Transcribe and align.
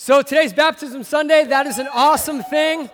So 0.00 0.22
today's 0.22 0.52
Baptism 0.52 1.02
Sunday. 1.02 1.44
That 1.44 1.66
is 1.66 1.80
an 1.80 1.88
awesome 1.92 2.40
thing 2.44 2.88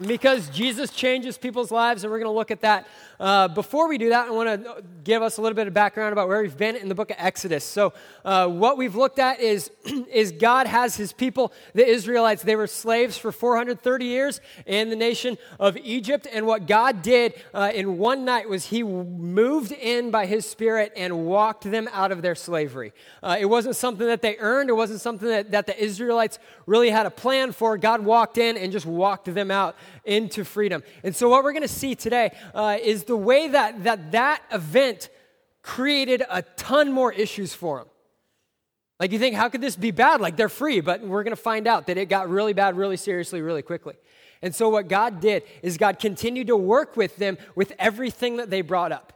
because 0.00 0.48
Jesus 0.50 0.90
changes 0.90 1.38
people's 1.38 1.70
lives, 1.70 2.04
and 2.04 2.10
we're 2.10 2.18
going 2.18 2.30
to 2.30 2.36
look 2.36 2.50
at 2.50 2.60
that 2.60 2.86
uh, 3.18 3.48
before 3.48 3.88
we 3.88 3.96
do 3.96 4.10
that, 4.10 4.28
I 4.28 4.30
want 4.30 4.64
to 4.64 4.84
give 5.04 5.22
us 5.22 5.38
a 5.38 5.42
little 5.42 5.56
bit 5.56 5.66
of 5.66 5.74
background 5.74 6.12
about 6.12 6.28
where 6.28 6.42
we've 6.42 6.56
been 6.56 6.76
in 6.76 6.88
the 6.88 6.94
book 6.94 7.10
of 7.10 7.16
Exodus. 7.18 7.64
So, 7.64 7.94
uh, 8.24 8.48
what 8.48 8.76
we've 8.76 8.94
looked 8.94 9.18
at 9.18 9.40
is, 9.40 9.70
is 10.12 10.32
God 10.32 10.66
has 10.66 10.96
his 10.96 11.12
people, 11.12 11.52
the 11.72 11.86
Israelites, 11.86 12.42
they 12.42 12.56
were 12.56 12.66
slaves 12.66 13.16
for 13.16 13.32
430 13.32 14.04
years 14.04 14.40
in 14.66 14.90
the 14.90 14.96
nation 14.96 15.38
of 15.58 15.76
Egypt. 15.78 16.26
And 16.30 16.46
what 16.46 16.66
God 16.66 17.00
did 17.02 17.34
uh, 17.54 17.70
in 17.74 17.96
one 17.96 18.24
night 18.24 18.48
was 18.48 18.66
he 18.66 18.82
moved 18.82 19.72
in 19.72 20.10
by 20.10 20.26
his 20.26 20.44
spirit 20.44 20.92
and 20.94 21.26
walked 21.26 21.64
them 21.64 21.88
out 21.92 22.12
of 22.12 22.20
their 22.20 22.34
slavery. 22.34 22.92
Uh, 23.22 23.36
it 23.38 23.46
wasn't 23.46 23.76
something 23.76 24.06
that 24.06 24.20
they 24.20 24.36
earned, 24.38 24.68
it 24.68 24.74
wasn't 24.74 25.00
something 25.00 25.28
that, 25.28 25.52
that 25.52 25.66
the 25.66 25.82
Israelites 25.82 26.38
really 26.66 26.90
had 26.90 27.06
a 27.06 27.10
plan 27.10 27.52
for. 27.52 27.78
God 27.78 28.04
walked 28.04 28.36
in 28.36 28.58
and 28.58 28.72
just 28.72 28.86
walked 28.86 29.32
them 29.32 29.50
out 29.50 29.76
into 30.04 30.44
freedom. 30.44 30.82
And 31.02 31.14
so, 31.14 31.28
what 31.28 31.44
we're 31.44 31.52
going 31.52 31.62
to 31.62 31.68
see 31.68 31.94
today 31.94 32.30
uh, 32.54 32.78
is 32.82 33.04
the 33.04 33.16
way 33.16 33.48
that, 33.48 33.84
that 33.84 34.12
that 34.12 34.42
event 34.52 35.08
created 35.62 36.22
a 36.30 36.42
ton 36.42 36.92
more 36.92 37.12
issues 37.12 37.54
for 37.54 37.78
them. 37.78 37.88
Like, 38.98 39.12
you 39.12 39.18
think, 39.18 39.34
how 39.34 39.48
could 39.48 39.60
this 39.60 39.76
be 39.76 39.90
bad? 39.90 40.20
Like, 40.20 40.36
they're 40.36 40.48
free, 40.48 40.80
but 40.80 41.02
we're 41.02 41.22
going 41.22 41.36
to 41.36 41.42
find 41.42 41.66
out 41.66 41.86
that 41.88 41.98
it 41.98 42.08
got 42.08 42.30
really 42.30 42.52
bad, 42.52 42.76
really 42.76 42.96
seriously, 42.96 43.42
really 43.42 43.62
quickly. 43.62 43.94
And 44.42 44.54
so, 44.54 44.68
what 44.68 44.88
God 44.88 45.20
did 45.20 45.42
is 45.62 45.76
God 45.76 45.98
continued 45.98 46.46
to 46.48 46.56
work 46.56 46.96
with 46.96 47.16
them 47.16 47.36
with 47.54 47.72
everything 47.78 48.36
that 48.36 48.50
they 48.50 48.62
brought 48.62 48.92
up. 48.92 49.12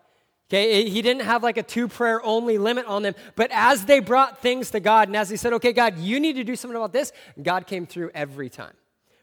Okay, 0.50 0.90
he 0.90 1.00
didn't 1.00 1.22
have 1.22 1.44
like 1.44 1.58
a 1.58 1.62
two 1.62 1.86
prayer 1.86 2.20
only 2.24 2.58
limit 2.58 2.84
on 2.86 3.02
them, 3.02 3.14
but 3.36 3.50
as 3.52 3.84
they 3.84 4.00
brought 4.00 4.42
things 4.42 4.72
to 4.72 4.80
God 4.80 5.06
and 5.06 5.16
as 5.16 5.30
he 5.30 5.36
said, 5.36 5.52
okay, 5.52 5.72
God, 5.72 5.96
you 5.98 6.18
need 6.18 6.34
to 6.34 6.44
do 6.44 6.56
something 6.56 6.76
about 6.76 6.92
this, 6.92 7.12
God 7.40 7.68
came 7.68 7.86
through 7.86 8.10
every 8.14 8.50
time. 8.50 8.72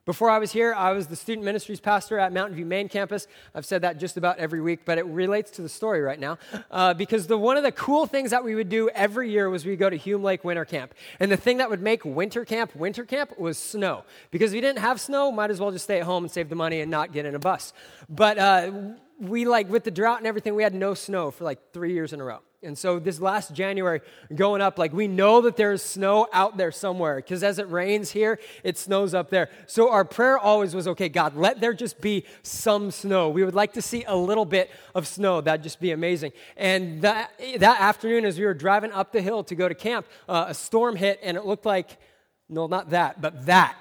Before 0.08 0.30
I 0.30 0.40
was 0.40 0.54
here, 0.54 0.74
I 0.74 0.94
was 0.94 1.08
the 1.08 1.18
student 1.18 1.44
ministries 1.44 1.82
pastor 1.82 2.18
at 2.18 2.32
Mountain 2.32 2.56
View 2.56 2.66
Main 2.66 2.88
Campus. 2.88 3.28
I've 3.54 3.66
said 3.66 3.82
that 3.82 4.00
just 4.00 4.16
about 4.16 4.38
every 4.38 4.62
week, 4.62 4.86
but 4.86 4.98
it 4.98 5.06
relates 5.06 5.52
to 5.52 5.62
the 5.62 5.68
story 5.68 6.00
right 6.00 6.18
now. 6.18 6.38
Uh, 6.72 6.94
because 6.94 7.28
the, 7.28 7.38
one 7.38 7.58
of 7.58 7.64
the 7.64 7.74
cool 7.74 8.06
things 8.06 8.32
that 8.32 8.42
we 8.42 8.56
would 8.56 8.70
do 8.70 8.88
every 8.92 9.30
year 9.30 9.50
was 9.50 9.66
we 9.66 9.76
go 9.76 9.90
to 9.90 9.98
Hume 9.98 10.24
Lake 10.24 10.46
Winter 10.46 10.64
Camp. 10.64 10.94
And 11.20 11.30
the 11.30 11.36
thing 11.36 11.58
that 11.58 11.70
would 11.70 11.82
make 11.82 12.06
winter 12.06 12.46
camp 12.46 12.74
winter 12.74 13.04
camp 13.04 13.38
was 13.38 13.58
snow. 13.58 14.06
Because 14.32 14.52
if 14.54 14.56
you 14.56 14.62
didn't 14.62 14.80
have 14.80 15.02
snow, 15.02 15.30
might 15.30 15.52
as 15.52 15.60
well 15.60 15.72
just 15.72 15.84
stay 15.84 16.00
at 16.00 16.06
home 16.06 16.24
and 16.24 16.32
save 16.32 16.48
the 16.48 16.56
money 16.56 16.80
and 16.80 16.90
not 16.90 17.12
get 17.12 17.26
in 17.26 17.36
a 17.36 17.40
bus. 17.40 17.74
But 18.08 18.38
uh, 18.38 18.72
we, 19.20 19.44
like, 19.44 19.70
with 19.70 19.84
the 19.84 19.92
drought 19.92 20.20
and 20.20 20.28
everything, 20.28 20.56
we 20.56 20.64
had 20.64 20.74
no 20.74 20.94
snow 20.94 21.32
for 21.32 21.44
like 21.44 21.74
three 21.74 21.92
years 21.92 22.14
in 22.14 22.22
a 22.22 22.24
row. 22.24 22.40
And 22.64 22.76
so 22.76 22.98
this 22.98 23.22
last 23.22 23.54
January 23.54 24.02
going 24.34 24.62
up, 24.64 24.80
like 24.80 24.92
we 24.92 25.08
know 25.08 25.42
that 25.42 25.58
there's 25.58 25.84
snow 25.84 26.28
out 26.34 26.58
there 26.58 26.72
somewhere 26.72 27.18
because 27.18 27.44
as 27.44 27.60
it 27.60 27.70
rains 27.70 28.10
here, 28.10 28.40
it 28.64 28.80
snows 28.80 29.14
up 29.14 29.30
there. 29.30 29.50
So 29.68 29.92
our 29.92 30.04
prayer 30.04 30.40
always 30.40 30.74
was, 30.74 30.88
okay, 30.88 31.08
God, 31.08 31.36
let 31.36 31.62
there 31.62 31.76
just 31.76 32.02
be 32.02 32.26
some 32.42 32.90
snow. 32.90 33.30
We 33.30 33.44
would 33.44 33.54
like 33.54 33.74
to 33.74 33.82
see 33.82 34.06
a 34.06 34.16
little 34.16 34.46
bit 34.46 34.72
of 34.96 35.06
snow. 35.06 35.40
That'd 35.40 35.62
just 35.62 35.80
be 35.80 35.92
amazing. 35.92 36.32
And 36.56 37.04
that, 37.04 37.32
that 37.60 37.80
afternoon, 37.80 38.26
as 38.26 38.40
we 38.40 38.46
were 38.46 38.56
driving 38.56 38.92
up 38.92 39.12
the 39.12 39.22
hill 39.22 39.44
to 39.44 39.56
go 39.56 39.70
to 39.70 39.76
camp, 39.76 40.08
uh, 40.28 40.46
a 40.48 40.54
storm 40.56 40.96
hit 40.96 41.20
and 41.22 41.38
it 41.38 41.46
looked 41.46 41.66
like, 41.66 41.98
no, 42.50 42.66
not 42.66 42.90
that, 42.90 43.22
but 43.22 43.46
that 43.46 43.78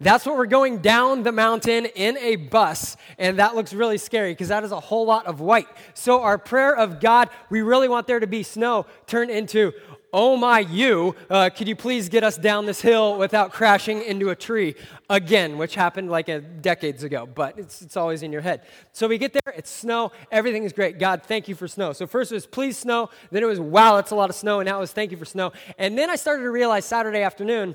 that's 0.00 0.24
what 0.24 0.36
we're 0.36 0.46
going 0.46 0.78
down 0.78 1.24
the 1.24 1.32
mountain 1.32 1.86
in 1.86 2.16
a 2.18 2.36
bus, 2.36 2.96
and 3.18 3.38
that 3.40 3.56
looks 3.56 3.72
really 3.72 3.98
scary 3.98 4.32
because 4.32 4.48
that 4.48 4.62
is 4.62 4.70
a 4.70 4.78
whole 4.78 5.04
lot 5.04 5.26
of 5.26 5.40
white. 5.40 5.66
So, 5.94 6.22
our 6.22 6.38
prayer 6.38 6.76
of 6.76 7.00
God, 7.00 7.30
we 7.50 7.62
really 7.62 7.88
want 7.88 8.06
there 8.06 8.20
to 8.20 8.26
be 8.28 8.44
snow, 8.44 8.86
turned 9.08 9.32
into, 9.32 9.72
oh 10.12 10.36
my, 10.36 10.60
you, 10.60 11.16
uh, 11.28 11.50
could 11.50 11.66
you 11.66 11.74
please 11.74 12.08
get 12.08 12.22
us 12.22 12.36
down 12.38 12.64
this 12.64 12.80
hill 12.80 13.18
without 13.18 13.52
crashing 13.52 14.00
into 14.02 14.30
a 14.30 14.36
tree 14.36 14.76
again, 15.10 15.58
which 15.58 15.74
happened 15.74 16.10
like 16.10 16.28
a, 16.28 16.40
decades 16.40 17.02
ago, 17.02 17.26
but 17.26 17.58
it's, 17.58 17.82
it's 17.82 17.96
always 17.96 18.22
in 18.22 18.30
your 18.30 18.40
head. 18.40 18.62
So, 18.92 19.08
we 19.08 19.18
get 19.18 19.32
there, 19.32 19.52
it's 19.56 19.70
snow, 19.70 20.12
everything 20.30 20.62
is 20.62 20.72
great. 20.72 21.00
God, 21.00 21.24
thank 21.24 21.48
you 21.48 21.56
for 21.56 21.66
snow. 21.66 21.92
So, 21.92 22.06
first 22.06 22.30
it 22.30 22.36
was 22.36 22.46
please 22.46 22.78
snow, 22.78 23.10
then 23.32 23.42
it 23.42 23.46
was 23.46 23.58
wow, 23.58 23.96
that's 23.96 24.12
a 24.12 24.16
lot 24.16 24.30
of 24.30 24.36
snow, 24.36 24.60
and 24.60 24.68
now 24.68 24.76
it 24.76 24.80
was 24.80 24.92
thank 24.92 25.10
you 25.10 25.16
for 25.16 25.24
snow. 25.24 25.52
And 25.76 25.98
then 25.98 26.08
I 26.08 26.14
started 26.14 26.44
to 26.44 26.50
realize 26.52 26.84
Saturday 26.84 27.22
afternoon, 27.22 27.74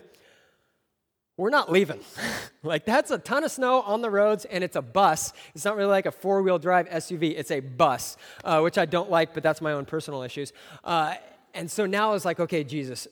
we're 1.37 1.49
not 1.49 1.71
leaving. 1.71 1.99
like, 2.63 2.85
that's 2.85 3.11
a 3.11 3.17
ton 3.17 3.43
of 3.43 3.51
snow 3.51 3.81
on 3.81 4.01
the 4.01 4.09
roads, 4.09 4.45
and 4.45 4.63
it's 4.63 4.75
a 4.75 4.81
bus. 4.81 5.33
It's 5.55 5.65
not 5.65 5.75
really 5.75 5.89
like 5.89 6.05
a 6.05 6.11
four 6.11 6.41
wheel 6.43 6.59
drive 6.59 6.87
SUV, 6.89 7.37
it's 7.37 7.51
a 7.51 7.59
bus, 7.59 8.17
uh, 8.43 8.61
which 8.61 8.77
I 8.77 8.85
don't 8.85 9.09
like, 9.09 9.33
but 9.33 9.43
that's 9.43 9.61
my 9.61 9.73
own 9.73 9.85
personal 9.85 10.21
issues. 10.21 10.53
Uh, 10.83 11.15
and 11.53 11.69
so 11.69 11.85
now 11.85 12.13
it's 12.13 12.25
like, 12.25 12.39
okay, 12.39 12.63
Jesus, 12.63 13.07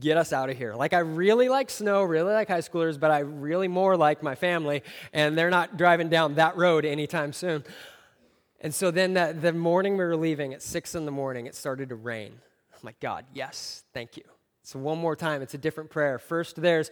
get 0.00 0.16
us 0.16 0.32
out 0.32 0.50
of 0.50 0.56
here. 0.56 0.74
Like, 0.74 0.92
I 0.92 1.00
really 1.00 1.48
like 1.48 1.70
snow, 1.70 2.02
really 2.02 2.32
like 2.32 2.48
high 2.48 2.60
schoolers, 2.60 2.98
but 2.98 3.10
I 3.10 3.20
really 3.20 3.68
more 3.68 3.96
like 3.96 4.22
my 4.22 4.34
family, 4.34 4.82
and 5.12 5.36
they're 5.36 5.50
not 5.50 5.76
driving 5.76 6.08
down 6.08 6.34
that 6.34 6.56
road 6.56 6.84
anytime 6.84 7.32
soon. 7.32 7.64
And 8.60 8.74
so 8.74 8.90
then 8.90 9.14
the, 9.14 9.36
the 9.38 9.52
morning 9.52 9.96
we 9.96 10.04
were 10.04 10.16
leaving 10.16 10.54
at 10.54 10.62
six 10.62 10.94
in 10.94 11.04
the 11.04 11.12
morning, 11.12 11.46
it 11.46 11.54
started 11.54 11.90
to 11.90 11.94
rain. 11.94 12.32
I'm 12.72 12.80
like, 12.82 13.00
God, 13.00 13.24
yes, 13.34 13.84
thank 13.92 14.16
you. 14.16 14.24
So 14.62 14.78
one 14.78 14.98
more 14.98 15.14
time, 15.14 15.42
it's 15.42 15.54
a 15.54 15.58
different 15.58 15.90
prayer. 15.90 16.18
First, 16.18 16.60
there's 16.60 16.90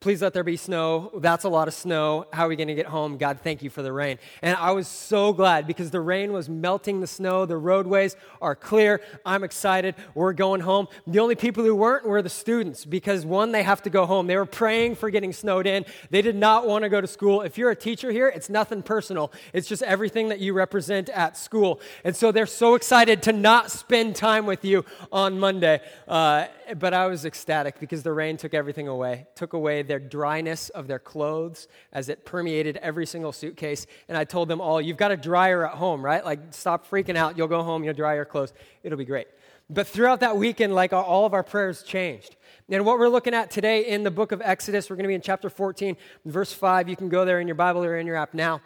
Please 0.00 0.22
let 0.22 0.32
there 0.32 0.42
be 0.42 0.56
snow. 0.56 1.10
That's 1.18 1.44
a 1.44 1.50
lot 1.50 1.68
of 1.68 1.74
snow. 1.74 2.24
How 2.32 2.46
are 2.46 2.48
we 2.48 2.56
going 2.56 2.68
to 2.68 2.74
get 2.74 2.86
home? 2.86 3.18
God, 3.18 3.40
thank 3.44 3.62
you 3.62 3.68
for 3.68 3.82
the 3.82 3.92
rain. 3.92 4.18
And 4.40 4.56
I 4.56 4.70
was 4.70 4.88
so 4.88 5.34
glad 5.34 5.66
because 5.66 5.90
the 5.90 6.00
rain 6.00 6.32
was 6.32 6.48
melting 6.48 7.02
the 7.02 7.06
snow. 7.06 7.44
The 7.44 7.58
roadways 7.58 8.16
are 8.40 8.56
clear. 8.56 9.02
I'm 9.26 9.44
excited. 9.44 9.94
We're 10.14 10.32
going 10.32 10.62
home. 10.62 10.88
The 11.06 11.18
only 11.18 11.34
people 11.34 11.64
who 11.64 11.76
weren't 11.76 12.06
were 12.06 12.22
the 12.22 12.30
students 12.30 12.86
because, 12.86 13.26
one, 13.26 13.52
they 13.52 13.62
have 13.62 13.82
to 13.82 13.90
go 13.90 14.06
home. 14.06 14.26
They 14.26 14.38
were 14.38 14.46
praying 14.46 14.94
for 14.94 15.10
getting 15.10 15.34
snowed 15.34 15.66
in. 15.66 15.84
They 16.08 16.22
did 16.22 16.34
not 16.34 16.66
want 16.66 16.84
to 16.84 16.88
go 16.88 17.02
to 17.02 17.06
school. 17.06 17.42
If 17.42 17.58
you're 17.58 17.70
a 17.70 17.76
teacher 17.76 18.10
here, 18.10 18.28
it's 18.28 18.48
nothing 18.48 18.82
personal, 18.82 19.30
it's 19.52 19.68
just 19.68 19.82
everything 19.82 20.30
that 20.30 20.38
you 20.38 20.54
represent 20.54 21.10
at 21.10 21.36
school. 21.36 21.78
And 22.04 22.16
so 22.16 22.32
they're 22.32 22.46
so 22.46 22.74
excited 22.74 23.22
to 23.24 23.34
not 23.34 23.70
spend 23.70 24.16
time 24.16 24.46
with 24.46 24.64
you 24.64 24.86
on 25.12 25.38
Monday. 25.38 25.82
Uh, 26.08 26.46
but 26.78 26.94
I 26.94 27.06
was 27.06 27.24
ecstatic 27.24 27.80
because 27.80 28.02
the 28.02 28.12
rain 28.12 28.36
took 28.36 28.54
everything 28.54 28.88
away, 28.88 29.26
took 29.34 29.52
away 29.52 29.82
their 29.82 29.98
dryness 29.98 30.68
of 30.70 30.86
their 30.86 30.98
clothes 30.98 31.68
as 31.92 32.08
it 32.08 32.24
permeated 32.24 32.76
every 32.78 33.06
single 33.06 33.32
suitcase. 33.32 33.86
And 34.08 34.16
I 34.16 34.24
told 34.24 34.48
them 34.48 34.60
all, 34.60 34.80
you've 34.80 34.96
got 34.96 35.10
a 35.10 35.16
dryer 35.16 35.66
at 35.66 35.74
home, 35.74 36.04
right? 36.04 36.24
Like, 36.24 36.40
stop 36.50 36.88
freaking 36.88 37.16
out. 37.16 37.36
You'll 37.36 37.48
go 37.48 37.62
home, 37.62 37.84
you'll 37.84 37.94
dry 37.94 38.14
your 38.14 38.24
clothes. 38.24 38.52
It'll 38.82 38.98
be 38.98 39.04
great. 39.04 39.28
But 39.68 39.86
throughout 39.86 40.20
that 40.20 40.36
weekend, 40.36 40.74
like 40.74 40.92
all 40.92 41.26
of 41.26 41.32
our 41.32 41.44
prayers 41.44 41.82
changed. 41.82 42.36
And 42.68 42.84
what 42.84 42.98
we're 42.98 43.08
looking 43.08 43.34
at 43.34 43.50
today 43.50 43.86
in 43.86 44.02
the 44.02 44.10
book 44.10 44.32
of 44.32 44.42
Exodus, 44.42 44.90
we're 44.90 44.96
going 44.96 45.04
to 45.04 45.08
be 45.08 45.14
in 45.14 45.20
chapter 45.20 45.48
14, 45.48 45.96
verse 46.24 46.52
5. 46.52 46.88
You 46.88 46.96
can 46.96 47.08
go 47.08 47.24
there 47.24 47.40
in 47.40 47.46
your 47.46 47.54
Bible 47.54 47.84
or 47.84 47.96
in 47.96 48.06
your 48.06 48.16
app 48.16 48.34
now. 48.34 48.60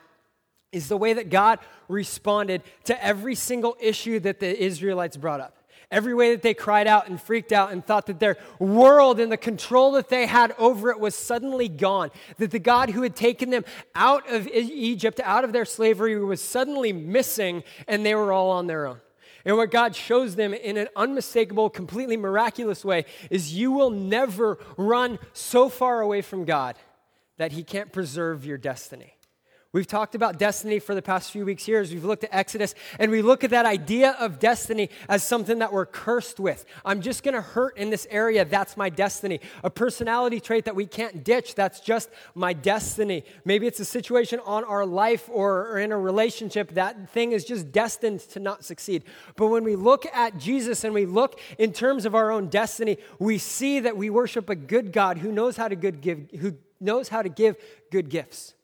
Is 0.72 0.88
the 0.88 0.96
way 0.96 1.12
that 1.12 1.30
God 1.30 1.60
responded 1.88 2.62
to 2.84 3.04
every 3.04 3.34
single 3.34 3.76
issue 3.80 4.18
that 4.20 4.40
the 4.40 4.60
Israelites 4.60 5.16
brought 5.16 5.40
up. 5.40 5.58
Every 5.94 6.12
way 6.12 6.32
that 6.32 6.42
they 6.42 6.54
cried 6.54 6.88
out 6.88 7.08
and 7.08 7.20
freaked 7.20 7.52
out 7.52 7.70
and 7.70 7.86
thought 7.86 8.06
that 8.06 8.18
their 8.18 8.36
world 8.58 9.20
and 9.20 9.30
the 9.30 9.36
control 9.36 9.92
that 9.92 10.08
they 10.08 10.26
had 10.26 10.52
over 10.58 10.90
it 10.90 10.98
was 10.98 11.14
suddenly 11.14 11.68
gone. 11.68 12.10
That 12.38 12.50
the 12.50 12.58
God 12.58 12.90
who 12.90 13.02
had 13.02 13.14
taken 13.14 13.50
them 13.50 13.64
out 13.94 14.28
of 14.28 14.48
Egypt, 14.48 15.20
out 15.22 15.44
of 15.44 15.52
their 15.52 15.64
slavery, 15.64 16.18
was 16.18 16.40
suddenly 16.40 16.92
missing 16.92 17.62
and 17.86 18.04
they 18.04 18.16
were 18.16 18.32
all 18.32 18.50
on 18.50 18.66
their 18.66 18.88
own. 18.88 18.98
And 19.44 19.56
what 19.56 19.70
God 19.70 19.94
shows 19.94 20.34
them 20.34 20.52
in 20.52 20.76
an 20.76 20.88
unmistakable, 20.96 21.70
completely 21.70 22.16
miraculous 22.16 22.84
way 22.84 23.04
is 23.30 23.54
you 23.54 23.70
will 23.70 23.90
never 23.90 24.58
run 24.76 25.20
so 25.32 25.68
far 25.68 26.00
away 26.00 26.22
from 26.22 26.44
God 26.44 26.74
that 27.36 27.52
He 27.52 27.62
can't 27.62 27.92
preserve 27.92 28.44
your 28.44 28.58
destiny. 28.58 29.13
We've 29.74 29.88
talked 29.88 30.14
about 30.14 30.38
destiny 30.38 30.78
for 30.78 30.94
the 30.94 31.02
past 31.02 31.32
few 31.32 31.44
weeks 31.44 31.66
here 31.66 31.80
as 31.80 31.92
we've 31.92 32.04
looked 32.04 32.22
at 32.22 32.32
Exodus, 32.32 32.76
and 33.00 33.10
we 33.10 33.22
look 33.22 33.42
at 33.42 33.50
that 33.50 33.66
idea 33.66 34.12
of 34.20 34.38
destiny 34.38 34.88
as 35.08 35.24
something 35.24 35.58
that 35.58 35.72
we're 35.72 35.84
cursed 35.84 36.38
with. 36.38 36.64
I'm 36.84 37.00
just 37.00 37.24
going 37.24 37.34
to 37.34 37.40
hurt 37.40 37.76
in 37.76 37.90
this 37.90 38.06
area. 38.08 38.44
That's 38.44 38.76
my 38.76 38.88
destiny. 38.88 39.40
A 39.64 39.70
personality 39.70 40.38
trait 40.38 40.66
that 40.66 40.76
we 40.76 40.86
can't 40.86 41.24
ditch. 41.24 41.56
That's 41.56 41.80
just 41.80 42.08
my 42.36 42.52
destiny. 42.52 43.24
Maybe 43.44 43.66
it's 43.66 43.80
a 43.80 43.84
situation 43.84 44.38
on 44.46 44.62
our 44.62 44.86
life 44.86 45.28
or, 45.28 45.66
or 45.66 45.80
in 45.80 45.90
a 45.90 45.98
relationship. 45.98 46.74
That 46.74 47.10
thing 47.10 47.32
is 47.32 47.44
just 47.44 47.72
destined 47.72 48.20
to 48.30 48.38
not 48.38 48.64
succeed. 48.64 49.02
But 49.34 49.48
when 49.48 49.64
we 49.64 49.74
look 49.74 50.06
at 50.14 50.38
Jesus 50.38 50.84
and 50.84 50.94
we 50.94 51.04
look 51.04 51.40
in 51.58 51.72
terms 51.72 52.06
of 52.06 52.14
our 52.14 52.30
own 52.30 52.46
destiny, 52.46 52.98
we 53.18 53.38
see 53.38 53.80
that 53.80 53.96
we 53.96 54.08
worship 54.08 54.48
a 54.48 54.54
good 54.54 54.92
God 54.92 55.18
who 55.18 55.32
knows 55.32 55.56
how 55.56 55.66
to 55.66 55.74
good 55.74 56.00
give, 56.00 56.30
who 56.38 56.58
knows 56.80 57.08
how 57.08 57.22
to 57.22 57.28
give 57.28 57.56
good 57.90 58.08
gifts. 58.08 58.54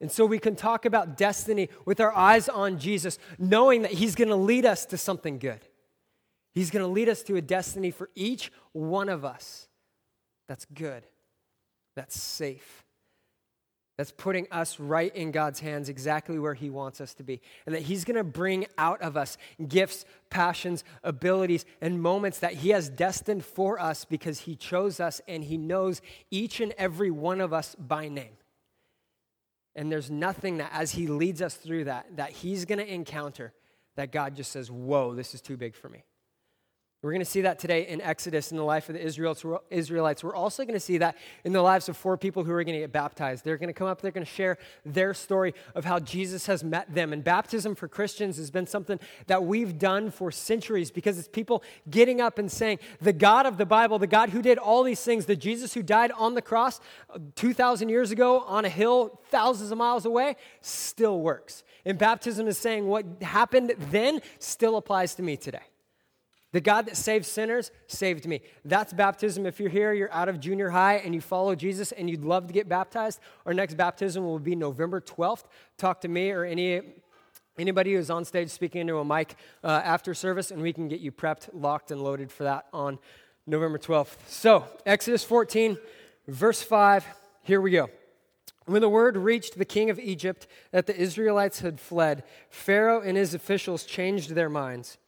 And 0.00 0.10
so 0.10 0.24
we 0.24 0.38
can 0.38 0.56
talk 0.56 0.86
about 0.86 1.16
destiny 1.16 1.68
with 1.84 2.00
our 2.00 2.14
eyes 2.14 2.48
on 2.48 2.78
Jesus, 2.78 3.18
knowing 3.38 3.82
that 3.82 3.92
He's 3.92 4.14
going 4.14 4.28
to 4.28 4.36
lead 4.36 4.64
us 4.64 4.86
to 4.86 4.96
something 4.96 5.38
good. 5.38 5.60
He's 6.52 6.70
going 6.70 6.84
to 6.84 6.90
lead 6.90 7.08
us 7.08 7.22
to 7.24 7.36
a 7.36 7.42
destiny 7.42 7.90
for 7.90 8.10
each 8.14 8.50
one 8.72 9.08
of 9.08 9.24
us 9.24 9.68
that's 10.48 10.64
good, 10.64 11.04
that's 11.94 12.20
safe, 12.20 12.84
that's 13.96 14.10
putting 14.10 14.48
us 14.50 14.80
right 14.80 15.14
in 15.14 15.30
God's 15.30 15.60
hands, 15.60 15.88
exactly 15.88 16.38
where 16.38 16.54
He 16.54 16.70
wants 16.70 17.00
us 17.00 17.12
to 17.14 17.22
be. 17.22 17.42
And 17.66 17.74
that 17.74 17.82
He's 17.82 18.04
going 18.04 18.16
to 18.16 18.24
bring 18.24 18.66
out 18.78 19.02
of 19.02 19.16
us 19.16 19.36
gifts, 19.68 20.06
passions, 20.30 20.82
abilities, 21.04 21.66
and 21.82 22.02
moments 22.02 22.38
that 22.38 22.54
He 22.54 22.70
has 22.70 22.88
destined 22.88 23.44
for 23.44 23.78
us 23.78 24.06
because 24.06 24.40
He 24.40 24.56
chose 24.56 24.98
us 24.98 25.20
and 25.28 25.44
He 25.44 25.58
knows 25.58 26.00
each 26.30 26.60
and 26.60 26.72
every 26.78 27.10
one 27.10 27.40
of 27.42 27.52
us 27.52 27.76
by 27.76 28.08
name. 28.08 28.39
And 29.80 29.90
there's 29.90 30.10
nothing 30.10 30.58
that, 30.58 30.72
as 30.74 30.90
He 30.90 31.06
leads 31.06 31.40
us 31.40 31.54
through 31.54 31.84
that, 31.84 32.14
that 32.16 32.32
He's 32.32 32.66
going 32.66 32.80
to 32.80 32.86
encounter 32.86 33.54
that 33.96 34.12
God 34.12 34.36
just 34.36 34.52
says, 34.52 34.70
Whoa, 34.70 35.14
this 35.14 35.32
is 35.34 35.40
too 35.40 35.56
big 35.56 35.74
for 35.74 35.88
me. 35.88 36.04
We're 37.02 37.12
going 37.12 37.20
to 37.20 37.30
see 37.30 37.40
that 37.40 37.58
today 37.58 37.86
in 37.86 38.02
Exodus 38.02 38.50
in 38.50 38.58
the 38.58 38.62
life 38.62 38.90
of 38.90 38.94
the 38.94 39.02
Israelites. 39.02 40.22
We're 40.22 40.34
also 40.34 40.64
going 40.64 40.74
to 40.74 40.80
see 40.80 40.98
that 40.98 41.16
in 41.44 41.54
the 41.54 41.62
lives 41.62 41.88
of 41.88 41.96
four 41.96 42.18
people 42.18 42.44
who 42.44 42.52
are 42.52 42.62
going 42.62 42.74
to 42.74 42.80
get 42.80 42.92
baptized. 42.92 43.42
They're 43.42 43.56
going 43.56 43.70
to 43.70 43.74
come 43.74 43.86
up, 43.86 44.02
they're 44.02 44.10
going 44.10 44.26
to 44.26 44.30
share 44.30 44.58
their 44.84 45.14
story 45.14 45.54
of 45.74 45.86
how 45.86 45.98
Jesus 45.98 46.44
has 46.44 46.62
met 46.62 46.94
them. 46.94 47.14
And 47.14 47.24
baptism 47.24 47.74
for 47.74 47.88
Christians 47.88 48.36
has 48.36 48.50
been 48.50 48.66
something 48.66 49.00
that 49.28 49.44
we've 49.44 49.78
done 49.78 50.10
for 50.10 50.30
centuries 50.30 50.90
because 50.90 51.18
it's 51.18 51.26
people 51.26 51.62
getting 51.88 52.20
up 52.20 52.38
and 52.38 52.52
saying, 52.52 52.80
The 53.00 53.14
God 53.14 53.46
of 53.46 53.56
the 53.56 53.64
Bible, 53.64 53.98
the 53.98 54.06
God 54.06 54.28
who 54.28 54.42
did 54.42 54.58
all 54.58 54.82
these 54.82 55.02
things, 55.02 55.24
the 55.24 55.36
Jesus 55.36 55.72
who 55.72 55.82
died 55.82 56.12
on 56.12 56.34
the 56.34 56.42
cross 56.42 56.80
uh, 57.08 57.18
2,000 57.34 57.88
years 57.88 58.10
ago 58.10 58.40
on 58.40 58.66
a 58.66 58.68
hill 58.68 59.18
thousands 59.30 59.70
of 59.70 59.78
miles 59.78 60.04
away, 60.04 60.36
still 60.60 61.22
works. 61.22 61.64
And 61.86 61.96
baptism 61.96 62.46
is 62.46 62.58
saying 62.58 62.86
what 62.86 63.06
happened 63.22 63.72
then 63.90 64.20
still 64.38 64.76
applies 64.76 65.14
to 65.14 65.22
me 65.22 65.38
today. 65.38 65.60
The 66.52 66.60
God 66.60 66.86
that 66.86 66.96
saves 66.96 67.28
sinners 67.28 67.70
saved 67.86 68.26
me. 68.26 68.42
That's 68.64 68.92
baptism. 68.92 69.46
If 69.46 69.60
you're 69.60 69.68
here, 69.68 69.92
you're 69.92 70.12
out 70.12 70.28
of 70.28 70.40
junior 70.40 70.70
high 70.70 70.96
and 70.96 71.14
you 71.14 71.20
follow 71.20 71.54
Jesus 71.54 71.92
and 71.92 72.10
you'd 72.10 72.24
love 72.24 72.48
to 72.48 72.52
get 72.52 72.68
baptized, 72.68 73.20
our 73.46 73.54
next 73.54 73.76
baptism 73.76 74.24
will 74.24 74.40
be 74.40 74.56
November 74.56 75.00
12th. 75.00 75.44
Talk 75.78 76.00
to 76.00 76.08
me 76.08 76.30
or 76.30 76.44
any 76.44 76.82
anybody 77.58 77.94
who's 77.94 78.10
on 78.10 78.24
stage 78.24 78.48
speaking 78.50 78.80
into 78.80 78.98
a 78.98 79.04
mic 79.04 79.36
uh, 79.62 79.82
after 79.84 80.14
service, 80.14 80.50
and 80.50 80.62
we 80.62 80.72
can 80.72 80.88
get 80.88 81.00
you 81.00 81.12
prepped, 81.12 81.50
locked, 81.52 81.90
and 81.90 82.02
loaded 82.02 82.32
for 82.32 82.44
that 82.44 82.66
on 82.72 82.98
November 83.46 83.78
12th. 83.78 84.16
So, 84.26 84.64
Exodus 84.86 85.24
14, 85.24 85.76
verse 86.26 86.62
5, 86.62 87.04
here 87.42 87.60
we 87.60 87.70
go. 87.70 87.90
When 88.66 88.80
the 88.80 88.88
word 88.88 89.16
reached 89.16 89.58
the 89.58 89.64
king 89.64 89.90
of 89.90 89.98
Egypt 89.98 90.46
that 90.70 90.86
the 90.86 90.96
Israelites 90.96 91.60
had 91.60 91.80
fled, 91.80 92.22
Pharaoh 92.48 93.00
and 93.00 93.16
his 93.16 93.34
officials 93.34 93.84
changed 93.84 94.34
their 94.34 94.48
minds. 94.48 94.98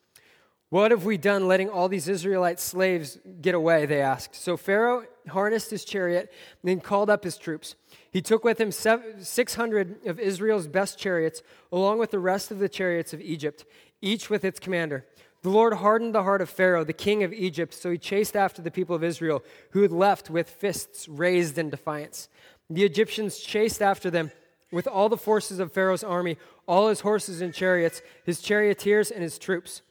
What 0.73 0.91
have 0.91 1.05
we 1.05 1.19
done 1.19 1.49
letting 1.49 1.69
all 1.69 1.87
these 1.87 2.09
Israelite 2.09 2.59
slaves 2.59 3.19
get 3.43 3.55
away? 3.55 3.85
They 3.85 4.01
asked. 4.01 4.35
So 4.35 4.57
Pharaoh 4.57 5.05
harnessed 5.29 5.71
his 5.71 5.85
chariot 5.85 6.33
and 6.63 6.71
then 6.71 6.81
called 6.81 7.11
up 7.11 7.25
his 7.25 7.37
troops. 7.37 7.75
He 8.11 8.23
took 8.23 8.43
with 8.43 8.59
him 8.59 8.73
600 8.73 10.07
of 10.07 10.19
Israel's 10.19 10.67
best 10.69 10.99
chariots, 10.99 11.43
along 11.71 11.99
with 11.99 12.11
the 12.11 12.19
rest 12.19 12.51
of 12.51 12.59
the 12.59 12.71
chariots 12.71 13.13
of 13.13 13.21
Egypt, 13.21 13.67
each 14.01 14.31
with 14.31 14.47
its 14.47 14.59
commander. 14.59 15.05
The 15.43 15.51
Lord 15.51 15.75
hardened 15.75 16.15
the 16.15 16.23
heart 16.23 16.41
of 16.41 16.49
Pharaoh, 16.49 16.85
the 16.85 16.95
king 16.95 17.23
of 17.23 17.35
Egypt, 17.35 17.75
so 17.75 17.91
he 17.91 17.99
chased 17.99 18.35
after 18.35 18.63
the 18.63 18.71
people 18.71 18.97
of 18.97 19.05
Israel, 19.05 19.45
who 19.73 19.83
had 19.83 19.93
left 19.93 20.31
with 20.31 20.49
fists 20.49 21.07
raised 21.07 21.59
in 21.59 21.69
defiance. 21.69 22.31
The 22.71 22.85
Egyptians 22.85 23.41
chased 23.41 23.83
after 23.83 24.11
them 24.11 24.31
with 24.73 24.87
all 24.87 25.11
the 25.11 25.19
forces 25.19 25.59
of 25.59 25.71
Pharaoh's 25.71 26.03
army, 26.03 26.39
all 26.67 26.89
his 26.89 27.01
horses 27.01 27.43
and 27.43 27.53
chariots, 27.53 28.01
his 28.25 28.41
charioteers 28.41 29.11
and 29.11 29.23
his 29.23 29.39
troops. 29.39 29.83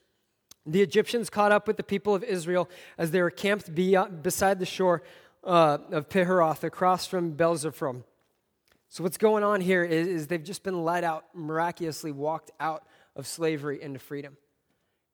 The 0.65 0.81
Egyptians 0.81 1.29
caught 1.29 1.51
up 1.51 1.67
with 1.67 1.77
the 1.77 1.83
people 1.83 2.13
of 2.13 2.23
Israel 2.23 2.69
as 2.97 3.11
they 3.11 3.21
were 3.21 3.31
camped 3.31 3.73
beside 3.73 4.59
the 4.59 4.65
shore 4.65 5.01
uh, 5.43 5.79
of 5.91 6.07
Pihahiroth 6.07 6.63
across 6.63 7.07
from 7.07 7.31
Baal-zephon. 7.31 8.03
So, 8.89 9.03
what's 9.03 9.17
going 9.17 9.43
on 9.43 9.61
here 9.61 9.83
is, 9.83 10.07
is 10.07 10.27
they've 10.27 10.43
just 10.43 10.63
been 10.63 10.83
let 10.83 11.03
out, 11.03 11.25
miraculously 11.33 12.11
walked 12.11 12.51
out 12.59 12.83
of 13.15 13.25
slavery 13.25 13.81
into 13.81 13.99
freedom. 13.99 14.37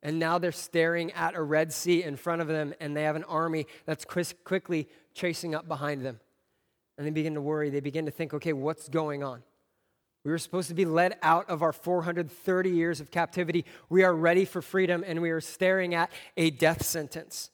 And 0.03 0.19
now 0.19 0.37
they're 0.37 0.51
staring 0.51 1.11
at 1.13 1.35
a 1.35 1.41
Red 1.41 1.73
Sea 1.73 2.03
in 2.03 2.15
front 2.15 2.41
of 2.41 2.47
them, 2.47 2.73
and 2.79 2.95
they 2.95 3.03
have 3.03 3.15
an 3.15 3.23
army 3.25 3.67
that's 3.85 4.05
quickly 4.05 4.87
chasing 5.13 5.55
up 5.55 5.67
behind 5.67 6.05
them. 6.05 6.19
And 6.97 7.05
they 7.05 7.11
begin 7.11 7.35
to 7.35 7.41
worry. 7.41 7.69
They 7.69 7.79
begin 7.79 8.05
to 8.05 8.11
think, 8.11 8.33
okay, 8.33 8.53
what's 8.53 8.89
going 8.89 9.23
on? 9.23 9.43
We 10.27 10.31
were 10.31 10.39
supposed 10.39 10.67
to 10.67 10.75
be 10.75 10.83
led 10.83 11.15
out 11.21 11.49
of 11.49 11.61
our 11.61 11.71
430 11.71 12.69
years 12.69 12.99
of 12.99 13.11
captivity. 13.11 13.63
We 13.87 14.03
are 14.03 14.13
ready 14.13 14.43
for 14.43 14.61
freedom, 14.61 15.01
and 15.07 15.21
we 15.21 15.29
are 15.29 15.39
staring 15.39 15.95
at 15.95 16.11
a 16.35 16.49
death 16.49 16.85
sentence. 16.85 17.49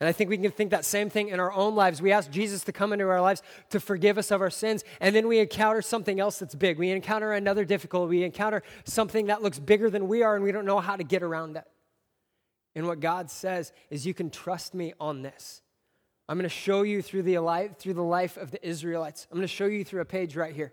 And 0.00 0.08
I 0.08 0.12
think 0.12 0.30
we 0.30 0.38
can 0.38 0.52
think 0.52 0.70
that 0.70 0.84
same 0.84 1.10
thing 1.10 1.26
in 1.26 1.40
our 1.40 1.52
own 1.52 1.74
lives. 1.74 2.00
We 2.00 2.12
ask 2.12 2.30
Jesus 2.30 2.62
to 2.62 2.72
come 2.72 2.92
into 2.92 3.08
our 3.08 3.20
lives 3.20 3.42
to 3.70 3.80
forgive 3.80 4.16
us 4.16 4.30
of 4.30 4.40
our 4.40 4.48
sins, 4.48 4.84
and 5.00 5.12
then 5.12 5.26
we 5.26 5.40
encounter 5.40 5.82
something 5.82 6.20
else 6.20 6.38
that's 6.38 6.54
big. 6.54 6.78
We 6.78 6.90
encounter 6.90 7.32
another 7.32 7.64
difficulty. 7.64 8.18
We 8.18 8.22
encounter 8.22 8.62
something 8.84 9.26
that 9.26 9.42
looks 9.42 9.58
bigger 9.58 9.90
than 9.90 10.06
we 10.06 10.22
are, 10.22 10.36
and 10.36 10.44
we 10.44 10.52
don't 10.52 10.66
know 10.66 10.78
how 10.78 10.94
to 10.94 11.02
get 11.02 11.24
around 11.24 11.56
it. 11.56 11.64
And 12.76 12.86
what 12.86 13.00
God 13.00 13.28
says 13.28 13.72
is, 13.90 14.06
You 14.06 14.14
can 14.14 14.30
trust 14.30 14.72
me 14.72 14.94
on 15.00 15.22
this. 15.22 15.62
I'm 16.28 16.38
going 16.38 16.48
to 16.48 16.48
show 16.48 16.82
you 16.82 17.02
through 17.02 17.24
the, 17.24 17.70
through 17.76 17.94
the 17.94 18.02
life 18.02 18.36
of 18.36 18.52
the 18.52 18.64
Israelites. 18.64 19.26
I'm 19.32 19.36
going 19.36 19.48
to 19.48 19.52
show 19.52 19.66
you 19.66 19.82
through 19.82 20.02
a 20.02 20.04
page 20.04 20.36
right 20.36 20.54
here 20.54 20.72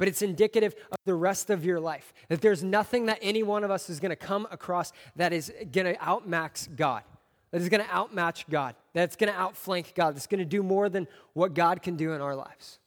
but 0.00 0.08
it's 0.08 0.22
indicative 0.22 0.74
of 0.90 0.96
the 1.04 1.14
rest 1.14 1.50
of 1.50 1.62
your 1.62 1.78
life. 1.78 2.14
That 2.30 2.40
there's 2.40 2.64
nothing 2.64 3.04
that 3.06 3.18
any 3.20 3.42
one 3.42 3.64
of 3.64 3.70
us 3.70 3.90
is 3.90 4.00
going 4.00 4.08
to 4.08 4.16
come 4.16 4.48
across 4.50 4.94
that 5.14 5.34
is 5.34 5.52
going 5.70 5.84
to 5.84 5.94
outmax 6.00 6.74
God, 6.74 7.02
that 7.50 7.60
is 7.60 7.68
going 7.68 7.84
to 7.84 7.90
outmatch 7.94 8.48
God, 8.48 8.76
that's 8.94 9.14
going 9.14 9.30
to 9.30 9.38
outflank 9.38 9.92
God, 9.94 10.16
that's 10.16 10.26
going 10.26 10.38
to 10.38 10.46
do 10.46 10.62
more 10.62 10.88
than 10.88 11.06
what 11.34 11.52
God 11.52 11.82
can 11.82 11.96
do 11.96 12.12
in 12.12 12.22
our 12.22 12.34
lives. 12.34 12.78